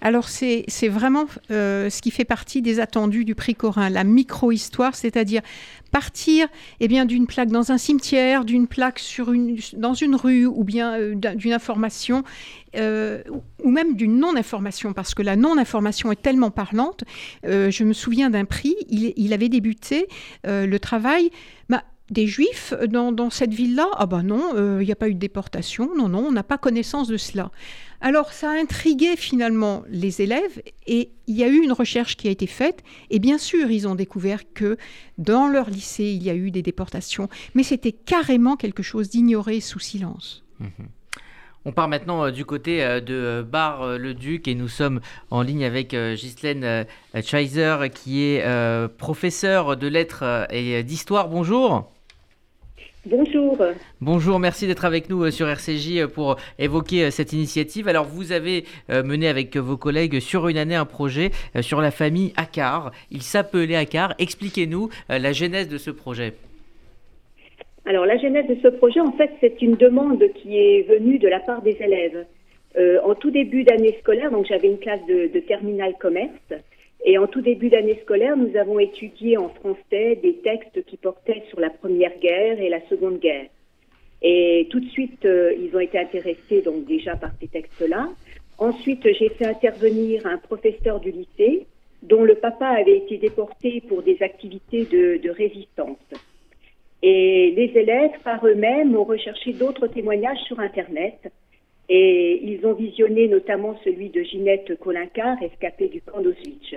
Alors 0.00 0.28
c'est 0.28 0.64
vraiment 0.88 1.26
euh, 1.50 1.90
ce 1.90 2.00
qui 2.00 2.10
fait 2.10 2.24
partie 2.24 2.62
des 2.62 2.80
attendus 2.80 3.24
du 3.24 3.34
prix 3.34 3.54
Corin, 3.54 3.90
la 3.90 4.04
micro-histoire, 4.04 4.94
c'est-à-dire 4.94 5.42
partir 5.90 6.46
eh 6.78 6.88
d'une 6.88 7.26
plaque 7.26 7.48
dans 7.48 7.72
un 7.72 7.78
cimetière, 7.78 8.44
d'une 8.44 8.68
plaque 8.68 8.98
sur 8.98 9.32
dans 9.76 9.94
une 9.94 10.14
rue 10.14 10.46
ou 10.46 10.64
bien 10.64 10.94
euh, 10.94 11.14
d'une 11.14 11.52
information 11.52 12.22
ou 12.72 13.70
même 13.70 13.96
d'une 13.96 14.18
non-information, 14.18 14.92
parce 14.92 15.12
que 15.12 15.22
la 15.22 15.34
non-information 15.34 16.12
est 16.12 16.22
tellement 16.22 16.52
parlante. 16.52 17.02
je 17.42 17.82
me 17.82 17.92
souviens 17.92 18.30
d'un 18.30 18.44
prix, 18.44 18.76
il, 18.88 19.32
avait 19.32 19.48
débuté 19.48 20.06
le 20.44 20.76
travail. 20.78 21.30
Bah, 21.68 21.82
des 22.10 22.26
juifs 22.26 22.74
dans, 22.88 23.30
cette 23.30 23.54
ville-là? 23.54 23.88
Ah 23.96 24.06
ben 24.06 24.22
non, 24.22 24.50
il 24.52 24.58
euh, 24.58 24.84
n'y 24.84 24.92
a 24.92 24.96
pas 24.96 25.08
eu 25.08 25.14
de 25.14 25.18
déportation, 25.18 25.90
non, 25.96 26.08
non, 26.08 26.26
on 26.26 26.32
n'a 26.32 26.42
pas 26.42 26.58
connaissance 26.58 27.08
de 27.08 27.16
cela. 27.16 27.50
Alors 28.00 28.32
ça 28.32 28.50
a 28.50 28.54
intrigué 28.54 29.16
finalement 29.16 29.84
les 29.88 30.22
élèves 30.22 30.62
et 30.86 31.12
il 31.26 31.36
y 31.36 31.44
a 31.44 31.48
eu 31.48 31.62
une 31.62 31.72
recherche 31.72 32.16
qui 32.16 32.28
a 32.28 32.30
été 32.30 32.46
faite 32.46 32.82
et 33.10 33.18
bien 33.18 33.36
sûr 33.36 33.70
ils 33.70 33.86
ont 33.86 33.94
découvert 33.94 34.40
que 34.54 34.78
dans 35.18 35.46
leur 35.46 35.68
lycée 35.68 36.04
il 36.04 36.22
y 36.22 36.30
a 36.30 36.34
eu 36.34 36.50
des 36.50 36.62
déportations, 36.62 37.28
mais 37.54 37.62
c'était 37.62 37.92
carrément 37.92 38.56
quelque 38.56 38.82
chose 38.82 39.10
d'ignoré 39.10 39.60
sous 39.60 39.80
silence. 39.80 40.44
Mhm. 40.58 40.88
On 41.66 41.72
part 41.72 41.88
maintenant 41.88 42.24
euh, 42.24 42.30
du 42.30 42.46
côté 42.46 42.82
euh, 42.82 43.00
de 43.00 43.46
Bar-le-Duc 43.46 44.48
et 44.48 44.54
nous 44.54 44.68
sommes 44.68 45.00
en 45.30 45.42
ligne 45.42 45.64
avec 45.64 45.94
Ghislaine 45.94 46.86
Scheiser 47.22 47.76
qui 47.94 48.22
est 48.22 48.44
professeure 48.96 49.76
de 49.76 49.86
lettres 49.86 50.46
et 50.50 50.82
d'histoire. 50.82 51.28
Bonjour. 51.28 51.92
Bonjour. 53.06 53.56
Bonjour, 54.02 54.38
merci 54.38 54.66
d'être 54.66 54.84
avec 54.84 55.08
nous 55.08 55.24
euh, 55.24 55.30
sur 55.30 55.48
RCJ 55.48 56.00
euh, 56.00 56.06
pour 56.06 56.36
évoquer 56.58 57.04
euh, 57.04 57.10
cette 57.10 57.32
initiative. 57.32 57.88
Alors, 57.88 58.04
vous 58.04 58.30
avez 58.30 58.64
mené 58.90 59.26
avec 59.26 59.56
vos 59.56 59.78
collègues 59.78 60.20
sur 60.20 60.48
une 60.48 60.58
année 60.58 60.74
un 60.74 60.84
projet 60.84 61.30
sur 61.62 61.80
la 61.80 61.90
famille 61.90 62.32
Akar. 62.36 62.90
Il 63.10 63.22
s'appelait 63.22 63.76
Akar. 63.76 64.14
Expliquez-nous 64.18 64.90
la 65.08 65.32
genèse 65.32 65.68
de 65.68 65.78
ce 65.78 65.90
projet. 65.90 66.34
Alors, 67.86 68.04
la 68.04 68.18
genèse 68.18 68.46
de 68.48 68.56
ce 68.62 68.68
projet, 68.68 69.00
en 69.00 69.12
fait, 69.12 69.30
c'est 69.40 69.62
une 69.62 69.76
demande 69.76 70.22
qui 70.34 70.58
est 70.58 70.82
venue 70.82 71.18
de 71.18 71.28
la 71.28 71.40
part 71.40 71.62
des 71.62 71.76
élèves. 71.80 72.26
en 73.04 73.14
tout 73.14 73.30
début 73.30 73.64
d'année 73.64 73.96
scolaire, 74.00 74.30
donc 74.30 74.46
j'avais 74.46 74.68
une 74.68 74.78
classe 74.78 75.04
de, 75.08 75.30
de 75.32 75.40
terminale 75.40 75.94
commerce, 75.98 76.52
Et 77.04 77.16
en 77.18 77.26
tout 77.26 77.40
début 77.40 77.70
d'année 77.70 77.98
scolaire, 78.02 78.36
nous 78.36 78.56
avons 78.56 78.78
étudié 78.78 79.36
en 79.36 79.48
français 79.48 80.18
des 80.22 80.34
textes 80.42 80.84
qui 80.84 80.96
portaient 80.96 81.42
sur 81.48 81.60
la 81.60 81.70
Première 81.70 82.18
Guerre 82.18 82.60
et 82.60 82.68
la 82.68 82.80
Seconde 82.88 83.20
Guerre. 83.20 83.46
Et 84.22 84.68
tout 84.70 84.80
de 84.80 84.88
suite, 84.88 85.24
euh, 85.24 85.54
ils 85.58 85.74
ont 85.74 85.80
été 85.80 85.98
intéressés 85.98 86.60
donc 86.62 86.84
déjà 86.84 87.16
par 87.16 87.30
ces 87.40 87.48
textes-là. 87.48 88.08
Ensuite, 88.58 89.02
j'ai 89.18 89.30
fait 89.30 89.46
intervenir 89.46 90.26
un 90.26 90.36
professeur 90.36 91.00
du 91.00 91.10
lycée 91.10 91.66
dont 92.02 92.22
le 92.22 92.34
papa 92.34 92.66
avait 92.66 92.98
été 92.98 93.16
déporté 93.16 93.82
pour 93.88 94.02
des 94.02 94.22
activités 94.22 94.84
de, 94.84 95.18
de 95.22 95.30
résistance. 95.30 95.98
Et 97.02 97.52
les 97.56 97.72
élèves, 97.78 98.18
par 98.22 98.46
eux-mêmes, 98.46 98.94
ont 98.94 99.04
recherché 99.04 99.54
d'autres 99.54 99.86
témoignages 99.86 100.40
sur 100.46 100.60
Internet. 100.60 101.32
Et 101.92 102.40
ils 102.44 102.64
ont 102.64 102.72
visionné 102.72 103.26
notamment 103.26 103.76
celui 103.82 104.10
de 104.10 104.22
Ginette 104.22 104.78
Kolinkar, 104.78 105.42
escapée 105.42 105.88
du 105.88 106.00
camp 106.00 106.20
d'Auschwitz. 106.20 106.76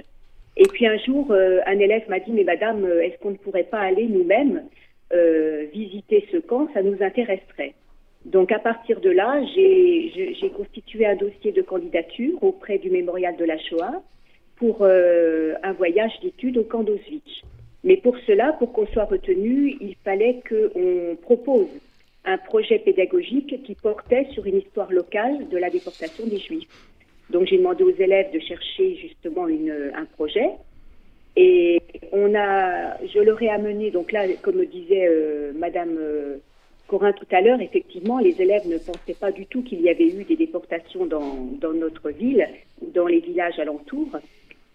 Et 0.57 0.67
puis 0.67 0.87
un 0.87 0.97
jour, 0.97 1.31
euh, 1.31 1.59
un 1.67 1.77
élève 1.77 2.09
m'a 2.09 2.19
dit, 2.19 2.31
mais 2.31 2.43
madame, 2.43 2.83
euh, 2.83 3.01
est-ce 3.01 3.19
qu'on 3.19 3.29
ne 3.29 3.37
pourrait 3.37 3.63
pas 3.63 3.79
aller 3.79 4.07
nous-mêmes 4.07 4.63
euh, 5.13 5.65
visiter 5.71 6.27
ce 6.31 6.37
camp? 6.37 6.67
Ça 6.73 6.81
nous 6.81 6.97
intéresserait. 7.01 7.75
Donc 8.25 8.51
à 8.51 8.57
partir 8.57 9.01
de 9.01 9.11
là, 9.11 9.39
j'ai 9.53 10.51
constitué 10.55 11.05
un 11.05 11.15
dossier 11.15 11.51
de 11.51 11.61
candidature 11.61 12.41
auprès 12.43 12.79
du 12.79 12.89
mémorial 12.89 13.35
de 13.35 13.45
la 13.45 13.59
Shoah 13.59 14.01
pour 14.55 14.85
un 14.85 15.73
voyage 15.73 16.13
d'études 16.21 16.57
au 16.57 16.63
camp 16.63 16.83
d'Auschwitz. 16.83 17.41
Mais 17.83 17.97
pour 17.97 18.17
cela, 18.25 18.53
pour 18.53 18.71
qu'on 18.71 18.87
soit 18.87 19.03
retenu, 19.03 19.75
il 19.81 19.95
fallait 20.05 20.39
qu'on 20.47 21.17
propose 21.21 21.67
un 22.25 22.37
projet 22.37 22.79
pédagogique 22.79 23.63
qui 23.63 23.75
portait 23.75 24.27
sur 24.31 24.45
une 24.45 24.57
histoire 24.57 24.91
locale 24.91 25.47
de 25.49 25.57
la 25.57 25.69
déportation 25.69 26.25
des 26.25 26.39
Juifs. 26.39 26.67
Donc 27.29 27.47
j'ai 27.47 27.57
demandé 27.57 27.83
aux 27.83 27.95
élèves 27.95 28.31
de 28.33 28.39
chercher 28.39 28.95
justement 28.95 29.47
une, 29.47 29.91
un 29.95 30.05
projet. 30.05 30.49
Et 31.35 31.81
on 32.11 32.35
a, 32.35 32.97
je 33.07 33.19
leur 33.19 33.41
ai 33.41 33.49
amené, 33.49 33.89
donc 33.89 34.11
là, 34.11 34.25
comme 34.41 34.63
disait 34.65 35.07
euh, 35.07 35.51
Madame 35.55 35.97
euh, 35.97 36.37
Corin 36.87 37.13
tout 37.13 37.25
à 37.31 37.41
l'heure, 37.41 37.61
effectivement, 37.61 38.19
les 38.19 38.39
élèves 38.41 38.67
ne 38.67 38.77
pensaient 38.77 39.19
pas 39.19 39.31
du 39.31 39.45
tout 39.45 39.63
qu'il 39.63 39.81
y 39.81 39.89
avait 39.89 40.07
eu 40.07 40.23
des 40.25 40.35
déportations 40.35 41.05
dans, 41.05 41.73
notre 41.73 42.11
ville 42.11 42.47
dans 42.93 43.07
les 43.07 43.19
villages 43.19 43.57
alentours. 43.57 44.19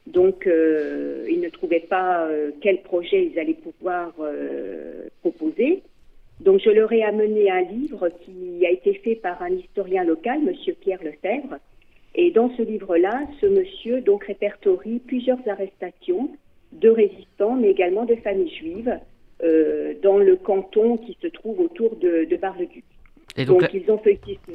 Donc, 0.07 0.47
euh, 0.47 1.27
ils 1.31 1.41
ne 1.41 1.49
trouvaient 1.51 1.87
pas 1.89 2.27
euh, 2.27 2.51
quel 2.63 2.83
projet 2.83 3.27
ils 3.27 3.39
allaient 3.39 3.55
pouvoir 3.55 4.13
euh, 4.21 5.09
proposer. 5.21 5.83
Donc, 6.41 6.61
je 6.65 6.71
leur 6.71 6.93
ai 6.93 7.03
amené 7.03 7.51
un 7.51 7.63
livre 7.63 8.09
qui 8.25 8.65
a 8.65 8.71
été 8.71 8.95
fait 8.95 9.17
par 9.17 9.43
un 9.43 9.51
historien 9.51 10.05
local, 10.05 10.41
Monsieur 10.43 10.75
Pierre 10.75 11.03
Lefebvre. 11.03 11.59
Et 12.15 12.31
dans 12.31 12.51
ce 12.57 12.63
livre-là, 12.63 13.23
ce 13.41 13.47
monsieur 13.47 14.01
donc 14.01 14.25
répertorie 14.25 15.01
plusieurs 15.01 15.39
arrestations 15.47 16.31
de 16.73 16.89
résistants, 16.89 17.57
mais 17.57 17.71
également 17.71 18.05
de 18.05 18.15
familles 18.17 18.55
juives, 18.55 18.99
euh, 19.43 19.95
dans 20.03 20.19
le 20.19 20.37
canton 20.37 20.97
qui 20.97 21.17
se 21.21 21.29
trouve 21.29 21.61
autour 21.61 21.97
de, 21.97 22.25
de 22.25 22.37
Bar-le-Duc. 22.37 22.85
Et 23.37 23.45
donc, 23.45 23.61
Donc, 23.61 23.75
ils 23.75 23.91
ont 23.91 23.99
feuilleté 23.99 24.39
ce-. 24.47 24.53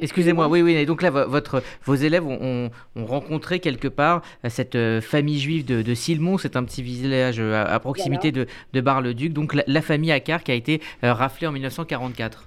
Excusez-moi, 0.00 0.48
oui, 0.48 0.62
oui. 0.62 0.74
Et 0.74 0.86
donc 0.86 1.02
là, 1.02 1.10
vo- 1.10 1.28
votre, 1.28 1.62
vos 1.84 1.94
élèves 1.94 2.26
ont, 2.26 2.38
ont- 2.40 2.70
ont 2.96 3.04
rencontré 3.06 3.58
quelque 3.60 3.88
part 3.88 4.22
euh, 4.44 4.48
cette 4.48 4.74
euh, 4.74 5.00
famille 5.00 5.38
juive 5.38 5.64
de, 5.64 5.82
de 5.82 5.94
Silmon. 5.94 6.38
C'est 6.38 6.56
un 6.56 6.64
petit 6.64 6.82
village 6.82 7.40
euh, 7.40 7.54
à, 7.54 7.62
à 7.74 7.78
proximité 7.80 8.32
de, 8.32 8.46
de 8.72 8.80
Bar-le-Duc. 8.80 9.32
Donc 9.32 9.54
la, 9.54 9.64
la 9.66 9.82
famille 9.82 10.12
Accard 10.12 10.42
qui 10.42 10.52
a 10.52 10.54
été 10.54 10.80
raflée 11.02 11.46
en 11.46 11.52
1944. 11.52 12.46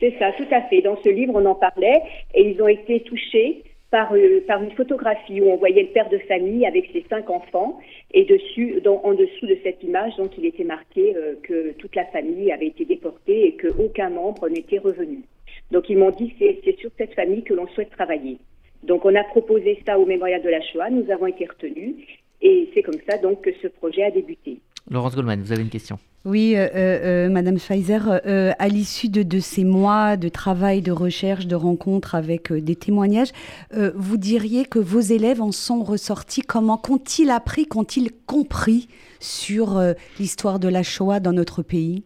C'est 0.00 0.14
ça, 0.18 0.30
tout 0.36 0.46
à 0.52 0.62
fait. 0.68 0.80
Dans 0.82 0.96
ce 1.02 1.08
livre, 1.08 1.32
on 1.34 1.44
en 1.46 1.54
parlait 1.56 2.00
et 2.34 2.48
ils 2.50 2.62
ont 2.62 2.68
été 2.68 3.00
touchés 3.02 3.64
par, 3.90 4.12
euh, 4.14 4.44
par 4.46 4.62
une 4.62 4.70
photographie 4.72 5.40
où 5.40 5.46
on 5.50 5.56
voyait 5.56 5.82
le 5.82 5.88
père 5.88 6.08
de 6.10 6.18
famille 6.28 6.64
avec 6.66 6.90
ses 6.92 7.04
cinq 7.10 7.30
enfants 7.30 7.80
et 8.12 8.24
dessus, 8.24 8.80
dans- 8.84 9.00
en 9.02 9.14
dessous 9.14 9.46
de 9.46 9.56
cette 9.64 9.82
image, 9.82 10.12
donc 10.18 10.30
il 10.38 10.44
était 10.46 10.62
marqué 10.64 11.16
euh, 11.16 11.34
que 11.42 11.72
toute 11.72 11.96
la 11.96 12.04
famille 12.06 12.52
avait 12.52 12.66
été 12.66 12.84
déportée 12.84 13.46
et 13.48 13.56
qu'aucun 13.56 14.10
membre 14.10 14.48
n'était 14.48 14.78
revenu. 14.78 15.20
Donc 15.70 15.90
ils 15.90 15.98
m'ont 15.98 16.10
dit 16.10 16.34
c'est 16.38 16.60
c'est 16.64 16.78
sur 16.78 16.90
cette 16.98 17.14
famille 17.14 17.42
que 17.42 17.54
l'on 17.54 17.68
souhaite 17.68 17.90
travailler. 17.90 18.38
Donc 18.82 19.04
on 19.04 19.14
a 19.14 19.24
proposé 19.24 19.82
ça 19.86 19.98
au 19.98 20.06
mémorial 20.06 20.42
de 20.42 20.48
la 20.48 20.62
Shoah, 20.62 20.90
nous 20.90 21.10
avons 21.10 21.26
été 21.26 21.46
retenus 21.46 21.94
et 22.40 22.70
c'est 22.74 22.82
comme 22.82 23.00
ça 23.08 23.18
donc 23.18 23.42
que 23.42 23.50
ce 23.60 23.68
projet 23.68 24.04
a 24.04 24.10
débuté. 24.10 24.60
Laurence 24.90 25.14
Goldman, 25.14 25.40
vous 25.42 25.52
avez 25.52 25.62
une 25.62 25.68
question. 25.68 25.98
Oui, 26.24 26.54
euh, 26.56 26.68
euh, 26.74 27.28
Madame 27.28 27.58
Schweizer, 27.58 28.20
euh, 28.26 28.52
à 28.58 28.68
l'issue 28.68 29.08
de, 29.08 29.22
de 29.22 29.38
ces 29.38 29.64
mois 29.64 30.16
de 30.16 30.28
travail, 30.28 30.82
de 30.82 30.90
recherche, 30.90 31.46
de 31.46 31.54
rencontres 31.54 32.14
avec 32.14 32.50
euh, 32.50 32.60
des 32.60 32.74
témoignages, 32.74 33.30
euh, 33.74 33.92
vous 33.94 34.16
diriez 34.16 34.64
que 34.64 34.78
vos 34.78 35.00
élèves 35.00 35.40
en 35.40 35.52
sont 35.52 35.82
ressortis 35.82 36.42
comment? 36.42 36.76
Qu'ont-ils 36.76 37.30
appris, 37.30 37.66
qu'ont-ils 37.66 38.10
compris 38.26 38.88
sur 39.20 39.78
euh, 39.78 39.92
l'histoire 40.18 40.58
de 40.58 40.68
la 40.68 40.82
Shoah 40.82 41.20
dans 41.20 41.32
notre 41.32 41.62
pays? 41.62 42.02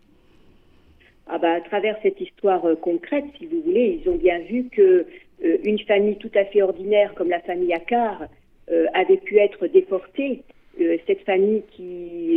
Ah 1.34 1.38
bah, 1.38 1.54
à 1.54 1.60
travers 1.62 1.96
cette 2.02 2.20
histoire 2.20 2.62
euh, 2.66 2.74
concrète, 2.74 3.24
si 3.38 3.46
vous 3.46 3.62
voulez, 3.62 3.98
ils 4.02 4.10
ont 4.10 4.16
bien 4.16 4.38
vu 4.40 4.64
que 4.70 5.06
euh, 5.42 5.56
une 5.64 5.78
famille 5.78 6.16
tout 6.16 6.30
à 6.34 6.44
fait 6.44 6.60
ordinaire 6.60 7.14
comme 7.14 7.30
la 7.30 7.40
famille 7.40 7.72
Accard 7.72 8.26
euh, 8.70 8.84
avait 8.92 9.16
pu 9.16 9.38
être 9.38 9.66
déportée. 9.66 10.42
Cette 11.06 11.20
famille 11.24 11.62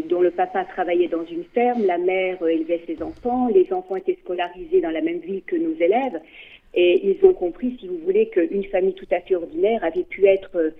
dont 0.09 0.21
le 0.21 0.31
papa 0.31 0.65
travaillait 0.65 1.07
dans 1.07 1.25
une 1.25 1.45
ferme, 1.53 1.85
la 1.85 1.97
mère 1.97 2.45
élevait 2.45 2.81
ses 2.85 3.01
enfants, 3.01 3.47
les 3.47 3.71
enfants 3.71 3.95
étaient 3.95 4.17
scolarisés 4.23 4.81
dans 4.81 4.91
la 4.91 5.01
même 5.01 5.19
ville 5.19 5.41
que 5.45 5.55
nos 5.55 5.73
élèves. 5.73 6.19
Et 6.73 7.09
ils 7.09 7.25
ont 7.25 7.33
compris, 7.33 7.77
si 7.79 7.87
vous 7.87 7.97
voulez, 7.99 8.27
qu'une 8.27 8.65
famille 8.65 8.93
tout 8.93 9.07
à 9.11 9.21
fait 9.21 9.35
ordinaire 9.35 9.83
avait 9.85 10.03
pu 10.03 10.25
être 10.25 10.73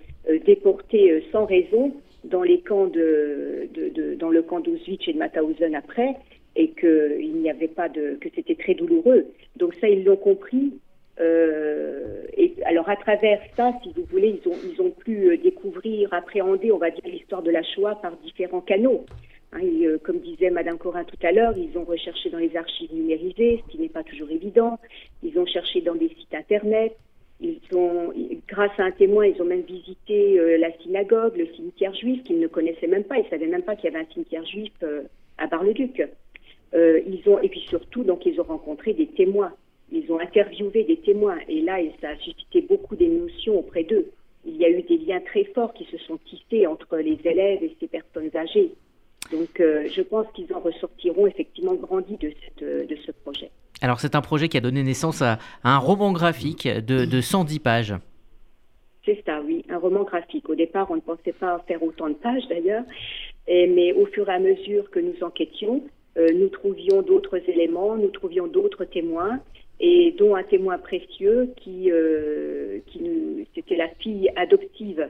déportée 0.44 1.24
sans 1.32 1.46
raison 1.46 1.94
dans 2.24 2.42
les 2.42 2.60
camps 2.60 2.88
de 2.88 3.68
dans 4.18 4.30
le 4.30 4.42
camp 4.42 4.60
d'Auschwitz 4.60 5.08
et 5.08 5.14
de 5.14 5.18
Mauthausen 5.18 5.74
après, 5.74 6.14
et 6.56 6.70
que 6.70 7.20
il 7.20 7.36
n'y 7.36 7.50
avait 7.50 7.68
pas 7.68 7.88
de, 7.88 8.16
que 8.20 8.28
c'était 8.34 8.56
très 8.56 8.74
douloureux. 8.74 9.26
Donc 9.56 9.74
ça, 9.74 9.88
ils 9.88 10.04
l'ont 10.04 10.16
compris. 10.16 10.72
Euh, 11.18 12.24
et 12.36 12.54
alors 12.64 12.88
à 12.90 12.96
travers 12.96 13.40
ça, 13.56 13.72
si 13.82 13.92
vous 13.94 14.04
voulez, 14.10 14.38
ils 14.42 14.48
ont 14.50 14.56
ils 14.70 14.80
ont 14.82 14.90
pu 14.90 15.30
euh, 15.30 15.36
découvrir, 15.36 16.12
appréhender, 16.12 16.72
on 16.72 16.78
va 16.78 16.90
dire, 16.90 17.04
l'histoire 17.06 17.42
de 17.42 17.50
la 17.50 17.62
Shoah 17.62 17.96
par 17.96 18.16
différents 18.18 18.60
canaux. 18.60 19.04
Hein, 19.52 19.60
euh, 19.62 19.98
comme 20.02 20.18
disait 20.18 20.50
Madame 20.50 20.76
Corin 20.76 21.04
tout 21.04 21.16
à 21.22 21.32
l'heure, 21.32 21.56
ils 21.56 21.78
ont 21.78 21.84
recherché 21.84 22.30
dans 22.30 22.38
les 22.38 22.56
archives 22.56 22.92
numérisées, 22.92 23.62
ce 23.64 23.72
qui 23.72 23.78
n'est 23.78 23.88
pas 23.88 24.02
toujours 24.02 24.30
évident. 24.30 24.78
Ils 25.22 25.38
ont 25.38 25.46
cherché 25.46 25.80
dans 25.82 25.94
des 25.94 26.08
sites 26.08 26.34
internet. 26.34 26.96
Ils 27.38 27.60
ont, 27.74 28.14
grâce 28.48 28.72
à 28.78 28.84
un 28.84 28.90
témoin, 28.90 29.26
ils 29.26 29.40
ont 29.42 29.44
même 29.44 29.60
visité 29.60 30.56
la 30.56 30.72
synagogue, 30.78 31.36
le 31.36 31.46
cimetière 31.54 31.94
juif 31.94 32.22
qu'ils 32.22 32.40
ne 32.40 32.46
connaissaient 32.46 32.86
même 32.86 33.04
pas. 33.04 33.18
Ils 33.18 33.28
savaient 33.28 33.46
même 33.46 33.62
pas 33.62 33.76
qu'il 33.76 33.92
y 33.92 33.94
avait 33.94 34.02
un 34.02 34.10
cimetière 34.10 34.46
juif 34.46 34.72
à 35.36 35.46
Bar-le-Duc. 35.46 36.02
Euh, 36.76 37.00
ils 37.06 37.28
ont 37.28 37.40
et 37.40 37.48
puis 37.48 37.64
surtout, 37.68 38.04
donc 38.04 38.26
ils 38.26 38.40
ont 38.40 38.44
rencontré 38.44 38.92
des 38.92 39.06
témoins. 39.06 39.52
Ils 39.92 40.10
ont 40.12 40.18
interviewé 40.18 40.84
des 40.84 40.98
témoins 40.98 41.38
et 41.48 41.62
là, 41.62 41.78
ça 42.00 42.10
a 42.10 42.16
suscité 42.16 42.60
beaucoup 42.62 42.96
d'émotions 42.96 43.58
auprès 43.58 43.84
d'eux. 43.84 44.10
Il 44.44 44.56
y 44.56 44.64
a 44.64 44.68
eu 44.68 44.82
des 44.82 44.98
liens 44.98 45.20
très 45.20 45.44
forts 45.44 45.72
qui 45.74 45.84
se 45.84 45.98
sont 45.98 46.18
tissés 46.28 46.66
entre 46.66 46.98
les 46.98 47.18
élèves 47.24 47.62
et 47.62 47.74
ces 47.80 47.86
personnes 47.86 48.30
âgées. 48.34 48.72
Donc, 49.32 49.58
euh, 49.58 49.88
je 49.92 50.02
pense 50.02 50.26
qu'ils 50.34 50.52
en 50.52 50.60
ressortiront 50.60 51.26
effectivement 51.26 51.74
grandis 51.74 52.16
de, 52.16 52.32
cette, 52.44 52.88
de 52.88 52.96
ce 53.04 53.10
projet. 53.10 53.50
Alors 53.80 54.00
c'est 54.00 54.14
un 54.14 54.20
projet 54.20 54.48
qui 54.48 54.56
a 54.56 54.60
donné 54.60 54.82
naissance 54.82 55.22
à, 55.22 55.38
à 55.62 55.74
un 55.74 55.78
roman 55.78 56.12
graphique 56.12 56.68
de, 56.68 57.04
de 57.04 57.20
110 57.20 57.58
pages. 57.60 57.94
C'est 59.04 59.22
ça, 59.24 59.40
oui, 59.40 59.64
un 59.68 59.78
roman 59.78 60.02
graphique. 60.02 60.48
Au 60.48 60.54
départ, 60.54 60.90
on 60.90 60.96
ne 60.96 61.00
pensait 61.00 61.32
pas 61.32 61.62
faire 61.68 61.82
autant 61.82 62.08
de 62.08 62.14
pages 62.14 62.46
d'ailleurs, 62.48 62.84
mais 63.46 63.92
au 63.92 64.06
fur 64.06 64.28
et 64.28 64.32
à 64.32 64.40
mesure 64.40 64.90
que 64.90 64.98
nous 64.98 65.22
enquêtions, 65.22 65.80
euh, 65.80 65.95
nous 66.16 66.48
trouvions 66.48 67.02
d'autres 67.02 67.38
éléments, 67.48 67.96
nous 67.96 68.08
trouvions 68.08 68.46
d'autres 68.46 68.84
témoins, 68.84 69.40
et 69.80 70.14
dont 70.18 70.34
un 70.34 70.42
témoin 70.42 70.78
précieux 70.78 71.52
qui, 71.56 71.90
euh, 71.90 72.78
qui 72.86 73.46
c'était 73.54 73.76
la 73.76 73.88
fille 73.88 74.30
adoptive 74.36 75.08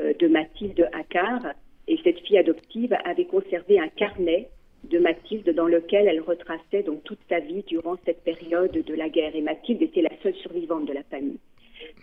euh, 0.00 0.12
de 0.18 0.28
Mathilde 0.28 0.88
Accard, 0.92 1.54
et 1.88 1.98
cette 2.02 2.18
fille 2.20 2.38
adoptive 2.38 2.96
avait 3.04 3.24
conservé 3.24 3.78
un 3.78 3.88
carnet 3.88 4.48
de 4.84 4.98
Mathilde 4.98 5.54
dans 5.54 5.68
lequel 5.68 6.08
elle 6.08 6.20
retraçait 6.20 6.82
donc 6.82 7.04
toute 7.04 7.18
sa 7.28 7.38
vie 7.38 7.62
durant 7.66 7.96
cette 8.04 8.22
période 8.24 8.72
de 8.72 8.94
la 8.94 9.08
guerre. 9.08 9.34
Et 9.36 9.40
Mathilde 9.40 9.82
était 9.82 10.02
la 10.02 10.10
seule 10.22 10.34
survivante 10.36 10.86
de 10.86 10.92
la 10.92 11.04
famille. 11.04 11.38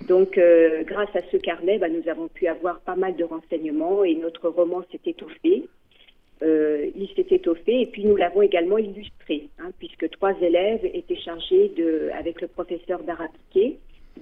Donc, 0.08 0.38
euh, 0.38 0.84
grâce 0.84 1.14
à 1.14 1.22
ce 1.32 1.38
carnet, 1.38 1.78
bah, 1.78 1.90
nous 1.90 2.08
avons 2.10 2.30
pu 2.30 2.48
avoir 2.48 2.80
pas 2.82 2.96
mal 2.96 3.16
de 3.16 3.24
renseignements 3.24 4.04
et 4.06 4.16
notre 4.16 4.48
roman 4.50 4.82
s'est 4.92 5.02
étoffé. 5.06 5.66
Euh, 6.42 6.90
il 6.96 7.10
s'est 7.16 7.28
étoffé 7.32 7.82
et 7.82 7.86
puis 7.86 8.06
nous 8.06 8.16
l'avons 8.16 8.42
également 8.42 8.78
illustré, 8.78 9.50
hein, 9.60 9.72
puisque 9.78 10.10
trois 10.12 10.34
élèves 10.42 10.86
étaient 10.94 11.20
chargés, 11.20 11.72
de, 11.78 12.10
avec 12.18 12.40
le 12.42 12.48
professeur 12.48 13.04
d'art 13.04 13.22
appliqué, 13.22 13.78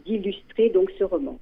d'illustrer 0.05 0.69
donc 0.69 0.89
ce 0.97 1.03
roman. 1.03 1.39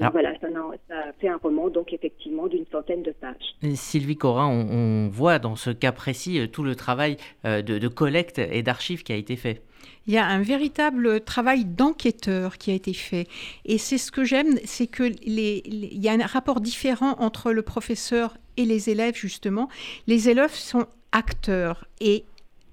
Alors- 0.00 0.12
voilà, 0.12 0.32
ça, 0.40 0.46
a 0.48 1.12
fait 1.20 1.28
un 1.28 1.36
roman 1.36 1.68
donc 1.68 1.92
effectivement 1.92 2.46
d'une 2.46 2.64
centaine 2.72 3.02
de 3.02 3.12
pages. 3.12 3.54
Sylvie 3.74 4.16
Corin, 4.16 4.48
on, 4.48 5.06
on 5.06 5.08
voit 5.08 5.38
dans 5.38 5.56
ce 5.56 5.70
cas 5.70 5.92
précis 5.92 6.40
euh, 6.40 6.46
tout 6.46 6.62
le 6.62 6.74
travail 6.74 7.16
euh, 7.44 7.60
de, 7.62 7.78
de 7.78 7.88
collecte 7.88 8.38
et 8.38 8.62
d'archives 8.62 9.02
qui 9.02 9.12
a 9.12 9.16
été 9.16 9.36
fait. 9.36 9.62
Il 10.06 10.14
y 10.14 10.18
a 10.18 10.26
un 10.26 10.42
véritable 10.42 11.20
travail 11.20 11.64
d'enquêteur 11.64 12.58
qui 12.58 12.70
a 12.70 12.74
été 12.74 12.92
fait. 12.92 13.28
Et 13.64 13.78
c'est 13.78 13.98
ce 13.98 14.10
que 14.10 14.24
j'aime, 14.24 14.58
c'est 14.64 14.86
que 14.86 15.02
les, 15.02 15.62
il 15.64 16.02
y 16.02 16.08
a 16.08 16.12
un 16.12 16.26
rapport 16.26 16.60
différent 16.60 17.16
entre 17.18 17.52
le 17.52 17.62
professeur 17.62 18.36
et 18.56 18.64
les 18.64 18.90
élèves, 18.90 19.16
justement. 19.16 19.68
Les 20.06 20.28
élèves 20.28 20.54
sont 20.54 20.86
acteurs 21.12 21.86
et 22.00 22.24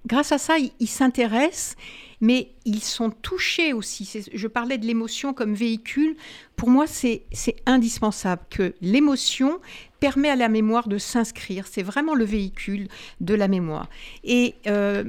grâce 0.06 0.32
à 0.32 0.38
ça, 0.38 0.56
ils 0.58 0.88
s'intéressent 0.88 1.76
mais 2.22 2.50
ils 2.66 2.82
sont 2.82 3.10
touchés 3.10 3.74
aussi. 3.74 4.26
Je 4.34 4.48
parlais 4.48 4.78
de 4.78 4.86
l'émotion 4.86 5.34
comme 5.34 5.54
véhicule. 5.54 6.16
Pour 6.56 6.70
moi, 6.70 6.86
c'est 6.88 7.24
indispensable 7.66 8.42
que 8.50 8.74
l'émotion 8.82 9.60
permet 10.00 10.30
à 10.30 10.36
la 10.36 10.50
mémoire 10.50 10.88
de 10.88 10.98
s'inscrire. 10.98 11.68
C'est 11.68 11.84
vraiment 11.84 12.16
le 12.16 12.26
véhicule 12.26 12.88
de 13.22 13.34
la 13.36 13.48
mémoire. 13.48 13.88
Et 14.24 14.56
euh, 14.68 15.04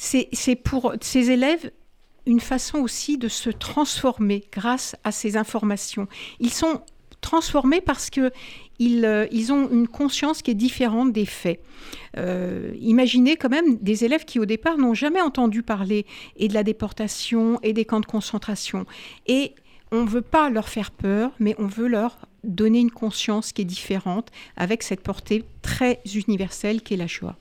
c'est 0.00 0.56
pour 0.56 0.94
ces 1.02 1.30
élèves 1.30 1.70
une 2.26 2.40
façon 2.40 2.78
aussi 2.78 3.18
de 3.18 3.28
se 3.28 3.50
transformer 3.50 4.44
grâce 4.52 4.96
à 5.04 5.12
ces 5.12 5.36
informations. 5.36 6.08
Ils 6.38 6.52
sont 6.52 6.82
transformés 7.20 7.82
parce 7.82 8.08
que 8.08 8.30
euh, 8.80 9.26
ils, 9.30 9.52
ont 9.52 9.68
une 9.70 9.88
conscience 9.88 10.40
qui 10.40 10.52
est 10.52 10.54
différente 10.54 11.12
des 11.12 11.26
faits. 11.26 11.60
Euh, 12.16 12.72
imaginez 12.80 13.36
quand 13.36 13.50
même 13.50 13.76
des 13.76 14.04
élèves 14.04 14.24
qui 14.24 14.38
au 14.38 14.46
départ 14.46 14.78
n'ont 14.78 14.94
jamais 14.94 15.20
entendu 15.20 15.62
parler 15.62 16.06
et 16.36 16.48
de 16.48 16.54
la 16.54 16.62
déportation 16.62 17.58
et 17.62 17.74
des 17.74 17.84
camps 17.84 18.00
de 18.00 18.06
concentration. 18.06 18.86
Et 19.26 19.54
on 19.92 20.04
ne 20.04 20.08
veut 20.08 20.22
pas 20.22 20.48
leur 20.48 20.68
faire 20.68 20.92
peur, 20.92 21.32
mais 21.40 21.54
on 21.58 21.66
veut 21.66 21.88
leur 21.88 22.16
donner 22.42 22.80
une 22.80 22.90
conscience 22.90 23.52
qui 23.52 23.62
est 23.62 23.66
différente 23.66 24.30
avec 24.56 24.82
cette 24.82 25.02
portée 25.02 25.44
très 25.60 26.00
universelle 26.26 26.80
qu'est 26.80 26.96
la 26.96 27.06
Shoah. 27.06 27.36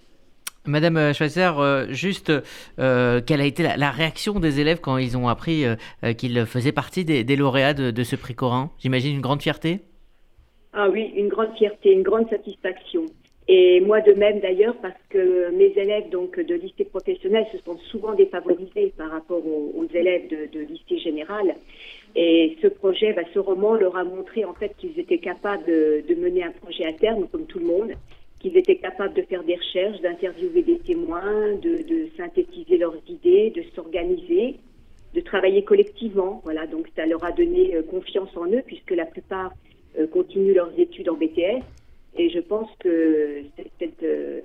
Madame 0.69 0.97
euh, 0.97 1.13
Schweitzer, 1.13 1.51
juste 1.89 2.31
quelle 2.77 3.41
a 3.41 3.45
été 3.45 3.63
la, 3.63 3.91
réaction 3.91 4.39
des 4.39 4.59
élèves 4.59 4.79
quand 4.79 4.97
ils 4.97 5.17
ont 5.17 5.27
appris 5.27 5.65
qu'ils 6.17 6.45
faisaient 6.45 6.71
partie 6.71 7.03
des, 7.03 7.35
lauréats 7.35 7.73
de, 7.73 7.91
de 7.91 8.03
ce 8.03 8.15
prix 8.15 8.35
Corin? 8.35 8.71
J'imagine 8.79 9.15
une 9.15 9.21
grande 9.21 9.41
fierté? 9.41 9.81
Ah 10.73 10.87
oui, 10.89 11.11
une 11.15 11.27
grande 11.27 11.55
fierté, 11.57 11.91
une 11.91 12.03
grande 12.03 12.29
satisfaction. 12.29 13.05
Et 13.51 13.81
moi 13.81 13.99
de 14.01 14.13
même 14.13 14.39
d'ailleurs, 14.41 14.75
parce 14.79 15.01
que 15.09 15.49
mes 15.49 15.73
élèves 15.75 16.09
donc 16.11 16.39
de 16.39 16.53
lycée 16.53 16.85
professionnel 16.85 17.47
se 17.51 17.57
sont 17.65 17.79
souvent 17.89 18.13
défavorisés 18.13 18.93
par 18.95 19.09
rapport 19.09 19.43
aux, 19.43 19.87
élèves 19.91 20.29
de, 20.29 20.59
lycée 20.59 20.99
général. 20.99 21.55
Et 22.15 22.57
ce 22.61 22.67
projet, 22.67 23.11
bah, 23.13 23.23
ce 23.33 23.39
roman 23.39 23.73
leur 23.73 23.97
a 23.97 24.03
montré 24.03 24.45
en 24.45 24.53
fait 24.53 24.75
qu'ils 24.77 24.99
étaient 24.99 25.17
capables 25.17 25.65
de, 25.65 26.15
mener 26.15 26.43
un 26.43 26.51
projet 26.51 26.85
à 26.85 26.93
terme, 26.93 27.27
comme 27.31 27.47
tout 27.47 27.57
le 27.57 27.65
monde, 27.65 27.93
qu'ils 28.39 28.57
étaient 28.57 28.77
capables 28.77 29.13
de 29.13 29.21
faire 29.23 29.43
des 29.43 29.55
recherches, 29.55 29.99
d'interviewer 30.01 30.61
des 30.61 30.79
témoins, 30.79 31.53
de, 31.61 31.83
de 31.83 32.07
synthétiser 32.17 32.77
leurs 32.77 32.95
idées, 33.07 33.51
de 33.55 33.63
s'organiser, 33.75 34.55
de 35.13 35.21
travailler 35.21 35.63
collectivement. 35.63 36.41
Voilà, 36.43 36.67
donc 36.67 36.87
ça 36.95 37.05
leur 37.05 37.23
a 37.23 37.31
donné 37.31 37.75
euh, 37.75 37.83
confiance 37.83 38.29
en 38.37 38.45
eux, 38.47 38.63
puisque 38.65 38.91
la 38.91 39.05
plupart 39.05 39.51
euh, 39.97 40.05
continuent 40.07 40.53
leurs 40.53 40.71
études 40.77 41.09
en 41.09 41.15
BTS. 41.15 41.63
Et 42.17 42.29
je 42.29 42.39
pense 42.39 42.67
que 42.79 43.43
euh, 44.03 44.41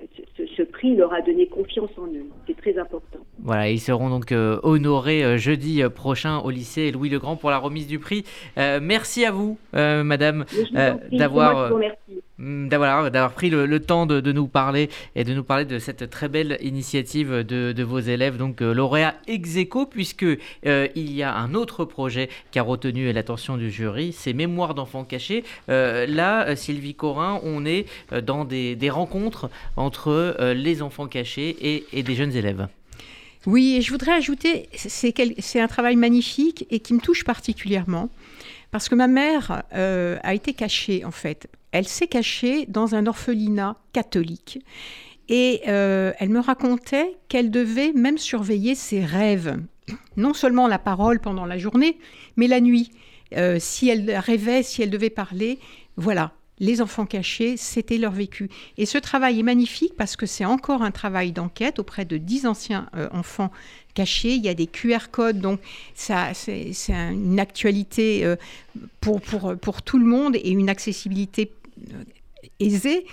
ce, 0.55 0.63
prix 0.63 0.95
leur 0.95 1.13
a 1.13 1.21
donné 1.21 1.47
confiance 1.47 1.89
en 1.97 2.07
eux. 2.07 2.25
C'est 2.47 2.55
très 2.55 2.77
important. 2.77 3.19
Voilà, 3.39 3.69
ils 3.69 3.79
seront 3.79 4.09
donc 4.09 4.31
euh, 4.31 4.59
honorés 4.63 5.37
jeudi 5.37 5.81
prochain 5.93 6.39
au 6.39 6.51
lycée 6.51 6.91
Louis 6.91 7.09
le 7.09 7.19
Grand 7.19 7.35
pour 7.35 7.49
la 7.49 7.57
remise 7.57 7.87
du 7.87 7.99
prix. 7.99 8.23
merci 8.55 9.25
à 9.25 9.31
vous, 9.31 9.57
Madame, 9.73 10.45
d'avoir. 11.11 11.71
Mm, 12.37 12.67
d'avoir 12.67 13.31
pris 13.31 13.49
le, 13.49 13.79
temps 13.79 14.05
de, 14.05 14.31
nous 14.33 14.47
parler 14.47 14.89
et 15.15 15.23
de 15.23 15.33
nous 15.33 15.43
parler 15.43 15.63
de 15.63 15.79
cette 15.79 16.09
très 16.09 16.27
belle 16.27 16.57
initiative 16.61 17.31
de, 17.43 17.83
vos 17.83 17.99
élèves, 17.99 18.35
donc 18.35 18.61
euh, 18.61 18.73
lauréats 18.73 19.15
ex 19.27 19.55
aequo, 19.55 19.85
puisque 19.85 20.25
euh, 20.65 20.87
il 20.95 21.13
y 21.13 21.23
a 21.23 21.33
un 21.33 21.53
autre 21.53 21.85
projet 21.85 22.29
qui 22.51 22.59
a 22.59 22.63
retenu 22.63 23.11
l'attention 23.13 23.55
du 23.55 23.71
jury, 23.71 24.11
c'est 24.11 24.33
Mémoire 24.33 24.73
d'enfants 24.73 25.05
cachés. 25.05 25.45
Euh, 25.69 26.05
là, 26.07 26.55
Sylvie 26.57 26.93
Corin, 26.93 27.39
on 27.43 27.65
est 27.65 27.85
dans 28.23 28.43
des, 28.43 28.77
rencontres 28.89 29.49
entre 29.77 30.37
les 30.53 30.81
enfants 30.81 31.07
cachés 31.07 31.55
et, 31.61 31.85
et 31.93 32.03
des 32.03 32.15
jeunes 32.15 32.35
élèves. 32.35 32.67
Oui, 33.45 33.75
et 33.77 33.81
je 33.81 33.91
voudrais 33.91 34.11
ajouter, 34.11 34.69
c'est 34.75 35.59
un 35.59 35.67
travail 35.67 35.95
magnifique 35.95 36.67
et 36.69 36.79
qui 36.79 36.93
me 36.93 36.99
touche 36.99 37.23
particulièrement. 37.23 38.09
Parce 38.71 38.89
que 38.89 38.95
ma 38.95 39.07
mère 39.07 39.63
a 39.71 40.33
été 40.33 40.53
cachée, 40.53 41.03
en 41.05 41.11
fait. 41.11 41.47
Elle 41.75 41.89
s'est 41.89 42.07
cachée 42.07 42.65
dans 42.67 42.95
un 42.95 43.05
orphelinat 43.05 43.75
catholique. 43.91 44.59
Et 45.27 45.61
euh, 45.67 46.13
elle 46.19 46.29
me 46.29 46.39
racontait 46.39 47.17
qu'elle 47.27 47.51
devait 47.51 47.91
même 47.91 48.17
surveiller 48.17 48.75
ses 48.75 49.03
rêves. 49.03 49.59
Non 50.15 50.33
seulement 50.33 50.69
la 50.69 50.79
parole 50.79 51.19
pendant 51.19 51.45
la 51.45 51.57
journée, 51.57 51.99
mais 52.37 52.47
la 52.47 52.61
nuit. 52.61 52.91
Euh, 53.35 53.57
si 53.59 53.89
elle 53.89 54.09
rêvait, 54.09 54.63
si 54.63 54.83
elle 54.83 54.89
devait 54.89 55.09
parler, 55.09 55.59
voilà, 55.97 56.31
les 56.59 56.81
enfants 56.81 57.05
cachés, 57.05 57.57
c'était 57.57 57.97
leur 57.97 58.13
vécu. 58.13 58.49
Et 58.77 58.85
ce 58.85 58.97
travail 58.97 59.41
est 59.41 59.43
magnifique 59.43 59.95
parce 59.97 60.15
que 60.15 60.25
c'est 60.25 60.45
encore 60.45 60.81
un 60.81 60.91
travail 60.91 61.33
d'enquête 61.33 61.77
auprès 61.77 62.05
de 62.05 62.15
dix 62.15 62.45
anciens 62.45 62.87
euh, 62.95 63.09
enfants 63.11 63.51
cachés. 63.95 64.35
Il 64.35 64.45
y 64.45 64.49
a 64.49 64.53
des 64.53 64.67
QR 64.67 65.09
codes, 65.11 65.41
donc 65.41 65.59
ça, 65.93 66.33
c'est, 66.33 66.71
une 66.87 67.37
actualité 67.37 68.33
pour, 69.01 69.19
pour, 69.19 69.57
pour 69.57 69.81
tout 69.81 69.99
le 69.99 70.05
monde 70.05 70.37
et 70.37 70.51
une 70.51 70.69
accessibilité 70.69 71.51
aisé. 72.59 73.05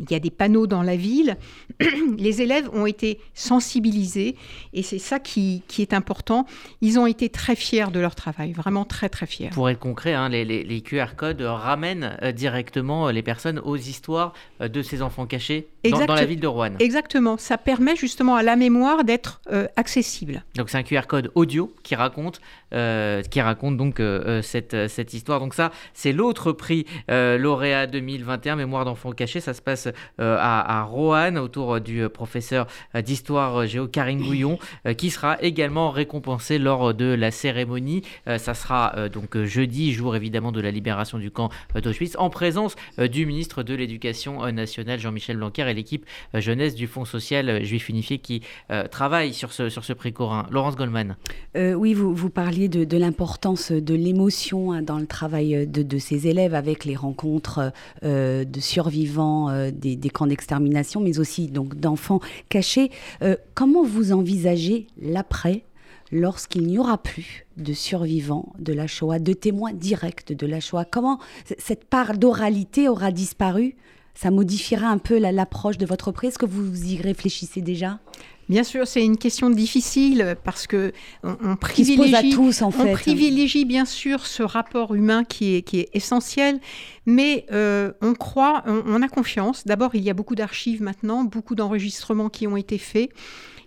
Il 0.00 0.10
y 0.10 0.14
a 0.14 0.20
des 0.20 0.30
panneaux 0.30 0.66
dans 0.66 0.82
la 0.82 0.96
ville. 0.96 1.36
Les 2.18 2.42
élèves 2.42 2.68
ont 2.72 2.86
été 2.86 3.18
sensibilisés 3.34 4.36
et 4.72 4.82
c'est 4.82 4.98
ça 4.98 5.18
qui, 5.18 5.62
est 5.78 5.92
important. 5.92 6.46
Ils 6.80 6.98
ont 6.98 7.06
été 7.06 7.28
très 7.28 7.56
fiers 7.56 7.90
de 7.92 8.00
leur 8.00 8.14
travail, 8.14 8.52
vraiment 8.52 8.84
très 8.84 9.08
très 9.08 9.26
fiers. 9.26 9.50
Pour 9.50 9.68
être 9.70 9.78
concret, 9.78 10.14
hein, 10.14 10.28
les, 10.28 10.80
QR 10.82 11.16
codes 11.16 11.40
ramènent 11.40 12.16
euh, 12.22 12.32
directement 12.32 13.08
euh, 13.08 13.12
les 13.12 13.22
personnes 13.22 13.58
aux 13.58 13.76
histoires 13.76 14.32
euh, 14.60 14.68
de 14.68 14.82
ces 14.82 15.02
enfants 15.02 15.26
cachés 15.26 15.68
dans, 15.84 16.06
la 16.06 16.24
ville 16.24 16.40
de 16.40 16.46
Rouen. 16.46 16.72
Exactement, 16.78 17.36
ça 17.38 17.58
permet 17.58 17.96
justement 17.96 18.36
à 18.36 18.42
la 18.42 18.56
mémoire 18.56 19.04
d'être 19.04 19.40
accessible. 19.76 20.44
Donc 20.56 20.68
c'est 20.68 20.78
un 20.78 20.82
QR 20.82 21.02
code 21.06 21.30
audio 21.34 21.72
qui 21.84 21.94
raconte 21.94 22.40
euh, 22.74 23.22
qui 23.22 23.40
raconte 23.40 23.76
donc 23.76 24.00
euh, 24.00 24.42
cette, 24.42 24.88
cette 24.88 25.14
histoire. 25.14 25.38
Donc 25.38 25.54
ça, 25.54 25.70
c'est 25.94 26.12
l'autre 26.12 26.50
prix 26.50 26.84
lauréat 27.08 27.86
2021, 27.86 28.56
Mémoire 28.56 28.84
d'enfants 28.84 29.12
cachés. 29.12 29.40
Ça 29.40 29.54
se 29.54 29.62
passe 29.62 29.75
à, 30.18 30.80
à, 30.80 30.82
Roanne 30.84 31.38
autour 31.38 31.80
du 31.80 32.08
professeur 32.08 32.66
d'histoire 32.94 33.66
géo 33.66 33.86
Karine 33.86 34.22
Gouillon, 34.22 34.58
qui 34.96 35.10
sera 35.10 35.40
également 35.42 35.90
récompensé 35.90 36.58
lors 36.58 36.94
de 36.94 37.06
la 37.06 37.30
cérémonie. 37.30 38.02
ça 38.26 38.54
sera 38.54 39.08
donc 39.08 39.42
jeudi, 39.44 39.92
jour 39.92 40.16
évidemment 40.16 40.52
de 40.52 40.60
la 40.60 40.70
libération 40.70 41.18
du 41.18 41.30
camp 41.30 41.50
d'Auschwitz, 41.74 42.16
en 42.18 42.30
présence 42.30 42.76
du 42.98 43.26
ministre 43.26 43.62
de 43.62 43.74
l'Éducation 43.74 44.50
nationale 44.52 45.00
Jean-Michel 45.00 45.36
Blanquer 45.36 45.68
et 45.68 45.74
l'équipe 45.74 46.06
jeunesse 46.34 46.74
du 46.74 46.86
Fonds 46.86 47.04
social 47.04 47.64
juif 47.64 47.88
unifié 47.88 48.18
qui 48.18 48.42
travaille 48.90 49.34
sur 49.34 49.52
ce, 49.52 49.68
sur 49.68 49.84
ce 49.84 49.92
prix 49.92 50.12
Corin. 50.12 50.46
Laurence 50.50 50.76
Goldman. 50.76 51.16
oui, 51.54 51.94
vous, 51.94 52.14
vous 52.14 52.30
parliez 52.30 52.68
de, 52.68 52.96
l'importance 52.96 53.72
de 53.72 53.94
l'émotion 53.94 54.72
hein, 54.72 54.82
dans 54.82 54.98
le 54.98 55.06
travail 55.06 55.66
de, 55.66 55.98
ces 55.98 56.28
élèves 56.28 56.54
avec 56.54 56.84
les 56.84 56.96
rencontres 56.96 57.72
euh, 58.04 58.44
de 58.44 58.60
survivants 58.60 59.48
euh, 59.56 59.70
des, 59.72 60.10
camps 60.10 60.26
d'extermination, 60.26 61.00
mais 61.00 61.18
aussi 61.18 61.48
donc 61.48 61.76
d'enfants 61.76 62.20
cachés. 62.48 62.90
Euh, 63.22 63.36
comment 63.54 63.82
vous 63.82 64.12
envisagez 64.12 64.86
l'après 65.00 65.64
lorsqu'il 66.12 66.66
n'y 66.66 66.78
aura 66.78 66.98
plus 66.98 67.46
de 67.56 67.72
survivants 67.72 68.52
de 68.58 68.72
la 68.72 68.86
Shoah, 68.86 69.18
de 69.18 69.32
témoins 69.32 69.72
directs 69.72 70.32
de 70.32 70.46
la 70.46 70.60
Shoah? 70.60 70.84
Comment 70.84 71.18
cette 71.58 71.84
part 71.84 72.16
d'oralité 72.16 72.88
aura 72.88 73.10
disparu? 73.10 73.76
Ça 74.14 74.30
modifiera 74.30 74.88
un 74.88 74.98
peu 74.98 75.18
l'approche 75.18 75.76
de 75.76 75.84
votre 75.84 76.10
prix 76.10 76.28
Est-ce 76.28 76.38
que 76.38 76.46
vous 76.46 76.84
y 76.84 76.96
réfléchissez 76.96 77.60
déjà? 77.60 77.98
Bien 78.48 78.62
sûr, 78.62 78.86
c'est 78.86 79.04
une 79.04 79.16
question 79.16 79.50
difficile 79.50 80.36
parce 80.44 80.68
que 80.68 80.92
on, 81.24 81.56
privilégie, 81.56 82.30
tous, 82.30 82.62
en 82.62 82.70
fait. 82.70 82.82
on 82.82 82.92
privilégie 82.92 83.64
bien 83.64 83.84
sûr 83.84 84.24
ce 84.24 84.44
rapport 84.44 84.94
humain 84.94 85.24
qui 85.24 85.56
est, 85.56 85.62
qui 85.62 85.80
est 85.80 85.88
essentiel, 85.94 86.60
mais 87.06 87.44
euh, 87.50 87.92
on 88.02 88.14
croit, 88.14 88.62
on, 88.66 89.02
a 89.02 89.08
confiance. 89.08 89.66
D'abord, 89.66 89.96
il 89.96 90.04
y 90.04 90.10
a 90.10 90.14
beaucoup 90.14 90.36
d'archives 90.36 90.80
maintenant, 90.80 91.24
beaucoup 91.24 91.56
d'enregistrements 91.56 92.28
qui 92.28 92.46
ont 92.46 92.56
été 92.56 92.78
faits. 92.78 93.10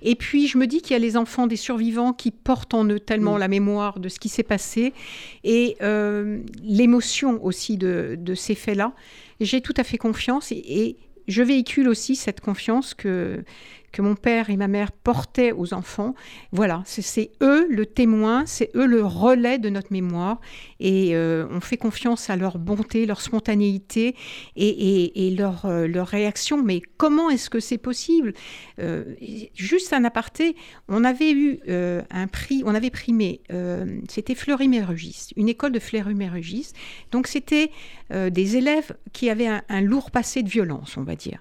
Et 0.02 0.16
puis, 0.16 0.48
je 0.48 0.58
me 0.58 0.66
dis 0.66 0.82
qu'il 0.82 0.92
y 0.92 0.96
a 0.96 1.00
les 1.00 1.18
enfants 1.18 1.46
des 1.46 1.58
survivants 1.58 2.14
qui 2.14 2.32
portent 2.32 2.74
en 2.74 2.86
eux 2.86 3.02
tellement 3.02 3.36
mm. 3.36 3.40
la 3.40 3.48
mémoire 3.50 4.00
de 4.00 4.08
ce 4.08 4.18
qui 4.18 4.30
s'est 4.30 4.44
passé 4.44 4.94
et 5.44 5.76
euh, 5.82 6.40
l'émotion 6.64 7.44
aussi 7.44 7.76
de, 7.76 8.16
de 8.18 8.34
ces 8.34 8.56
faits-là. 8.56 8.94
J'ai 9.42 9.60
tout 9.60 9.74
à 9.76 9.84
fait 9.84 9.98
confiance 9.98 10.54
et, 10.54 10.64
et 10.66 10.98
je 11.28 11.44
véhicule 11.44 11.88
aussi 11.88 12.16
cette 12.16 12.40
confiance 12.42 12.94
que 12.94 13.44
que 13.92 14.02
mon 14.02 14.16
père 14.16 14.50
et 14.50 14.58
ma 14.58 14.68
mère 14.68 14.92
portaient 14.92 15.52
aux 15.52 15.74
enfants. 15.74 16.16
Voilà, 16.52 16.84
c'est 16.86 17.32
eux 17.42 17.68
le 17.70 17.86
témoin, 17.86 18.46
c'est 18.46 18.72
eux 18.76 18.86
le 18.86 19.04
relais 19.04 19.58
de 19.58 19.70
notre 19.70 19.92
mémoire. 19.92 20.40
Et 20.80 21.16
euh, 21.16 21.48
on 21.52 21.60
fait 21.60 21.78
confiance 21.78 22.30
à 22.30 22.36
leur 22.36 22.58
bonté, 22.58 23.06
leur 23.06 23.22
spontanéité 23.22 24.16
et, 24.56 25.36
leur, 25.38 25.66
euh, 25.66 25.88
leur, 25.88 26.08
réaction. 26.08 26.62
Mais 26.62 26.82
comment 26.98 27.30
est-ce 27.30 27.50
que 27.50 27.60
c'est 27.60 27.78
possible? 27.78 28.34
Euh, 28.80 29.16
Juste 29.56 29.94
un 29.94 30.04
aparté, 30.04 30.56
on 30.88 31.04
avait 31.04 31.32
eu 31.32 31.60
un 31.68 32.28
prix, 32.28 32.64
on 32.66 32.74
avait 32.74 32.90
primé, 32.90 33.42
c'était 34.08 34.36
Fleury-Mérogis, 34.36 35.30
une 35.36 35.50
école 35.50 35.72
de 35.72 35.80
Fleury-Mérogis. 35.80 36.72
Donc 37.12 37.28
c'était 37.28 37.72
des 38.10 38.58
élèves 38.58 38.96
qui 39.14 39.30
avaient 39.30 39.48
un 39.48 39.82
lourd 39.82 40.12
passé 40.12 40.44
de 40.44 40.50
violence, 40.50 40.98
on 40.98 41.04
va 41.04 41.16
dire. 41.16 41.40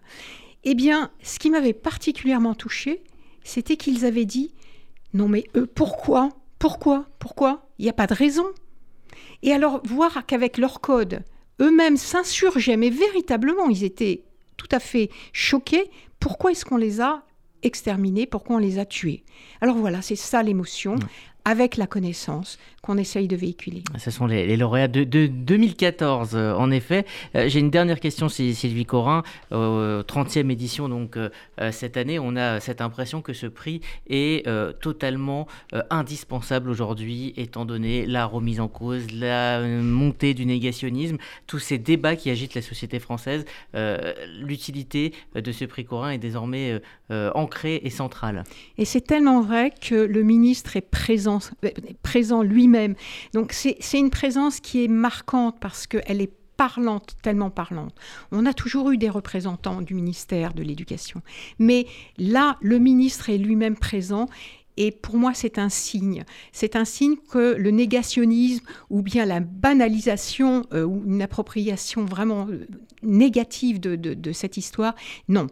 Eh 0.70 0.74
bien, 0.74 1.10
ce 1.22 1.38
qui 1.38 1.48
m'avait 1.48 1.72
particulièrement 1.72 2.54
touché, 2.54 3.02
c'était 3.42 3.78
qu'ils 3.78 4.04
avaient 4.04 4.26
dit 4.26 4.52
Non, 5.14 5.26
mais 5.26 5.44
eux, 5.56 5.66
pourquoi 5.66 6.28
Pourquoi 6.58 7.06
Pourquoi 7.18 7.70
Il 7.78 7.84
n'y 7.84 7.88
a 7.88 7.94
pas 7.94 8.06
de 8.06 8.12
raison. 8.12 8.44
Et 9.42 9.54
alors, 9.54 9.80
voir 9.86 10.26
qu'avec 10.26 10.58
leur 10.58 10.82
code, 10.82 11.20
eux-mêmes 11.58 11.96
s'insurgeaient, 11.96 12.76
mais 12.76 12.90
véritablement, 12.90 13.70
ils 13.70 13.82
étaient 13.82 14.24
tout 14.58 14.68
à 14.70 14.78
fait 14.78 15.08
choqués. 15.32 15.90
Pourquoi 16.20 16.50
est-ce 16.50 16.66
qu'on 16.66 16.76
les 16.76 17.00
a 17.00 17.22
exterminés 17.62 18.26
Pourquoi 18.26 18.56
on 18.56 18.58
les 18.58 18.78
a 18.78 18.84
tués 18.84 19.24
Alors 19.62 19.76
voilà, 19.76 20.02
c'est 20.02 20.16
ça 20.16 20.42
l'émotion 20.42 20.96
avec 21.48 21.78
la 21.78 21.86
connaissance 21.86 22.58
qu'on 22.82 22.98
essaye 22.98 23.26
de 23.26 23.34
véhiculer. 23.34 23.82
Ce 23.96 24.10
sont 24.10 24.26
les, 24.26 24.54
lauréats 24.58 24.86
de, 24.86 25.04
2014, 25.04 26.32
euh, 26.34 26.52
en 26.54 26.70
effet. 26.70 27.06
Euh, 27.34 27.48
j'ai 27.48 27.58
une 27.58 27.70
dernière 27.70 28.00
question, 28.00 28.28
Sylvie 28.28 28.84
Corin. 28.84 29.22
30e 29.50 30.50
édition, 30.50 30.90
donc 30.90 31.16
euh, 31.16 31.30
cette 31.72 31.96
année, 31.96 32.18
on 32.18 32.36
a 32.36 32.60
cette 32.60 32.82
impression 32.82 33.22
que 33.22 33.32
ce 33.32 33.46
prix 33.46 33.80
est 34.10 34.46
totalement 34.80 35.46
indispensable 35.90 36.68
aujourd'hui, 36.68 37.32
étant 37.36 37.64
donné 37.64 38.04
la 38.04 38.26
remise 38.26 38.60
en 38.60 38.68
cause, 38.68 39.10
la 39.12 39.60
montée 39.60 40.34
du 40.34 40.44
négationnisme, 40.44 41.16
tous 41.46 41.58
ces 41.58 41.78
débats 41.78 42.16
qui 42.16 42.30
agitent 42.30 42.54
la 42.54 42.62
société 42.62 42.98
française. 42.98 43.44
L'utilité 43.74 45.14
de 45.34 45.52
ce 45.52 45.64
prix 45.64 45.84
Corin 45.84 46.10
est 46.10 46.18
désormais 46.18 46.80
ancrée 47.10 47.80
et 47.82 47.90
centrale. 47.90 48.44
Et 48.76 48.84
c'est 48.84 49.00
tellement 49.00 49.40
vrai 49.40 49.70
que 49.70 49.94
le 49.94 50.22
ministre 50.22 50.76
est 50.76 50.88
présent 50.90 51.37
présent, 52.02 52.42
lui-même. 52.42 52.94
Donc 53.34 53.52
c'est 53.52 53.98
une 53.98 54.10
présence 54.10 54.60
qui 54.60 54.84
est 54.84 54.88
marquante 54.88 55.56
parce 55.60 55.86
qu'elle 55.86 56.20
est 56.20 56.32
parlante, 56.56 57.14
tellement 57.22 57.50
parlante. 57.50 57.94
On 58.32 58.44
a 58.44 58.52
toujours 58.52 58.90
eu 58.90 58.98
des 58.98 59.08
représentants 59.08 59.80
du 59.80 59.94
ministère 59.94 60.52
de 60.54 60.62
l'Éducation. 60.62 61.22
Mais 61.58 61.86
là, 62.18 62.56
le 62.60 62.78
ministre 62.78 63.30
est 63.30 63.38
lui-même 63.38 63.76
présent 63.76 64.26
et 64.76 64.92
pour 64.92 65.16
moi, 65.16 65.34
c'est 65.34 65.58
un 65.58 65.68
signe. 65.68 66.24
C'est 66.52 66.76
un 66.76 66.84
signe 66.84 67.16
que 67.30 67.54
le 67.54 67.70
négationnisme 67.70 68.64
ou 68.90 69.02
bien 69.02 69.24
la 69.24 69.40
banalisation 69.40 70.66
euh, 70.72 70.84
ou 70.84 71.02
une 71.04 71.22
appropriation 71.22 72.04
vraiment 72.04 72.46
euh, 72.48 72.66
négative 73.02 73.80
de, 73.80 73.96
de 73.96 74.32
cette 74.32 74.56
histoire, 74.56 74.94
non, 75.28 75.48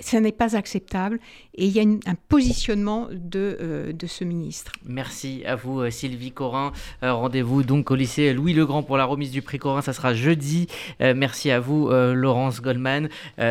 ce 0.00 0.16
n'est 0.16 0.32
pas 0.32 0.56
acceptable 0.56 1.18
et 1.54 1.66
il 1.66 1.72
y 1.72 1.80
a 1.80 1.82
un 1.82 2.14
positionnement 2.28 3.08
de, 3.10 3.56
euh, 3.60 3.92
de, 3.92 4.06
ce 4.06 4.24
ministre. 4.24 4.72
Merci 4.84 5.42
à 5.46 5.56
vous 5.56 5.80
euh, 5.80 5.90
Sylvie 5.90 6.32
Corin. 6.32 6.72
Euh, 7.02 7.12
rendez-vous 7.14 7.62
donc 7.62 7.90
au 7.90 7.94
lycée 7.94 8.34
Louis 8.34 8.52
Legrand 8.52 8.82
pour 8.82 8.98
la 8.98 9.06
remise 9.06 9.30
du 9.30 9.40
prix 9.42 9.58
Corin, 9.58 9.80
ça 9.80 9.92
sera 9.92 10.14
jeudi. 10.14 10.68
merci 11.00 11.50
à 11.50 11.60
vous 11.60 11.88
Laurence 11.90 12.60
Goldman. 12.60 13.08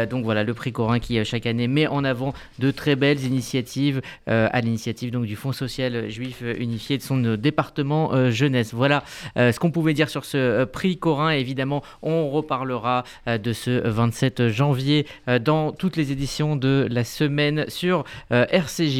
donc 0.10 0.24
voilà 0.24 0.44
le 0.44 0.54
prix 0.54 0.72
Corin 0.72 1.00
qui 1.00 1.24
chaque 1.26 1.46
année 1.46 1.68
met 1.68 1.88
en 1.88 2.04
avant 2.04 2.34
de 2.60 2.72
très 2.72 2.96
belles 2.96 3.24
initiatives 3.24 4.02
à 4.28 4.62
l'initiative 4.62 5.12
donc 5.12 5.26
du 5.26 5.36
Fonds 5.36 5.52
social 5.52 6.10
juif 6.10 6.44
unifié 6.58 6.98
de 6.98 7.04
son 7.04 7.36
département 7.36 8.30
jeunesse. 8.32 8.74
Voilà 8.74 9.04
ce 9.36 9.58
qu'on 9.60 9.72
pouvait 9.72 9.94
dire 9.94 10.10
sur 10.10 10.26
ce 10.26 10.66
prix 10.66 10.98
Corin. 10.98 11.32
Évidemment, 11.32 11.84
on 12.02 12.30
reparlera 12.30 13.04
de 13.28 13.54
ce 13.54 13.88
27 13.88 14.50
janvier 14.50 15.06
dans 15.42 15.72
toutes 15.72 15.98
les 15.98 16.12
éditions 16.12 16.35
de 16.44 16.88
la 16.90 17.04
semaine 17.04 17.66
sur 17.70 18.04
euh, 18.32 18.46
RCJ. 18.50 18.94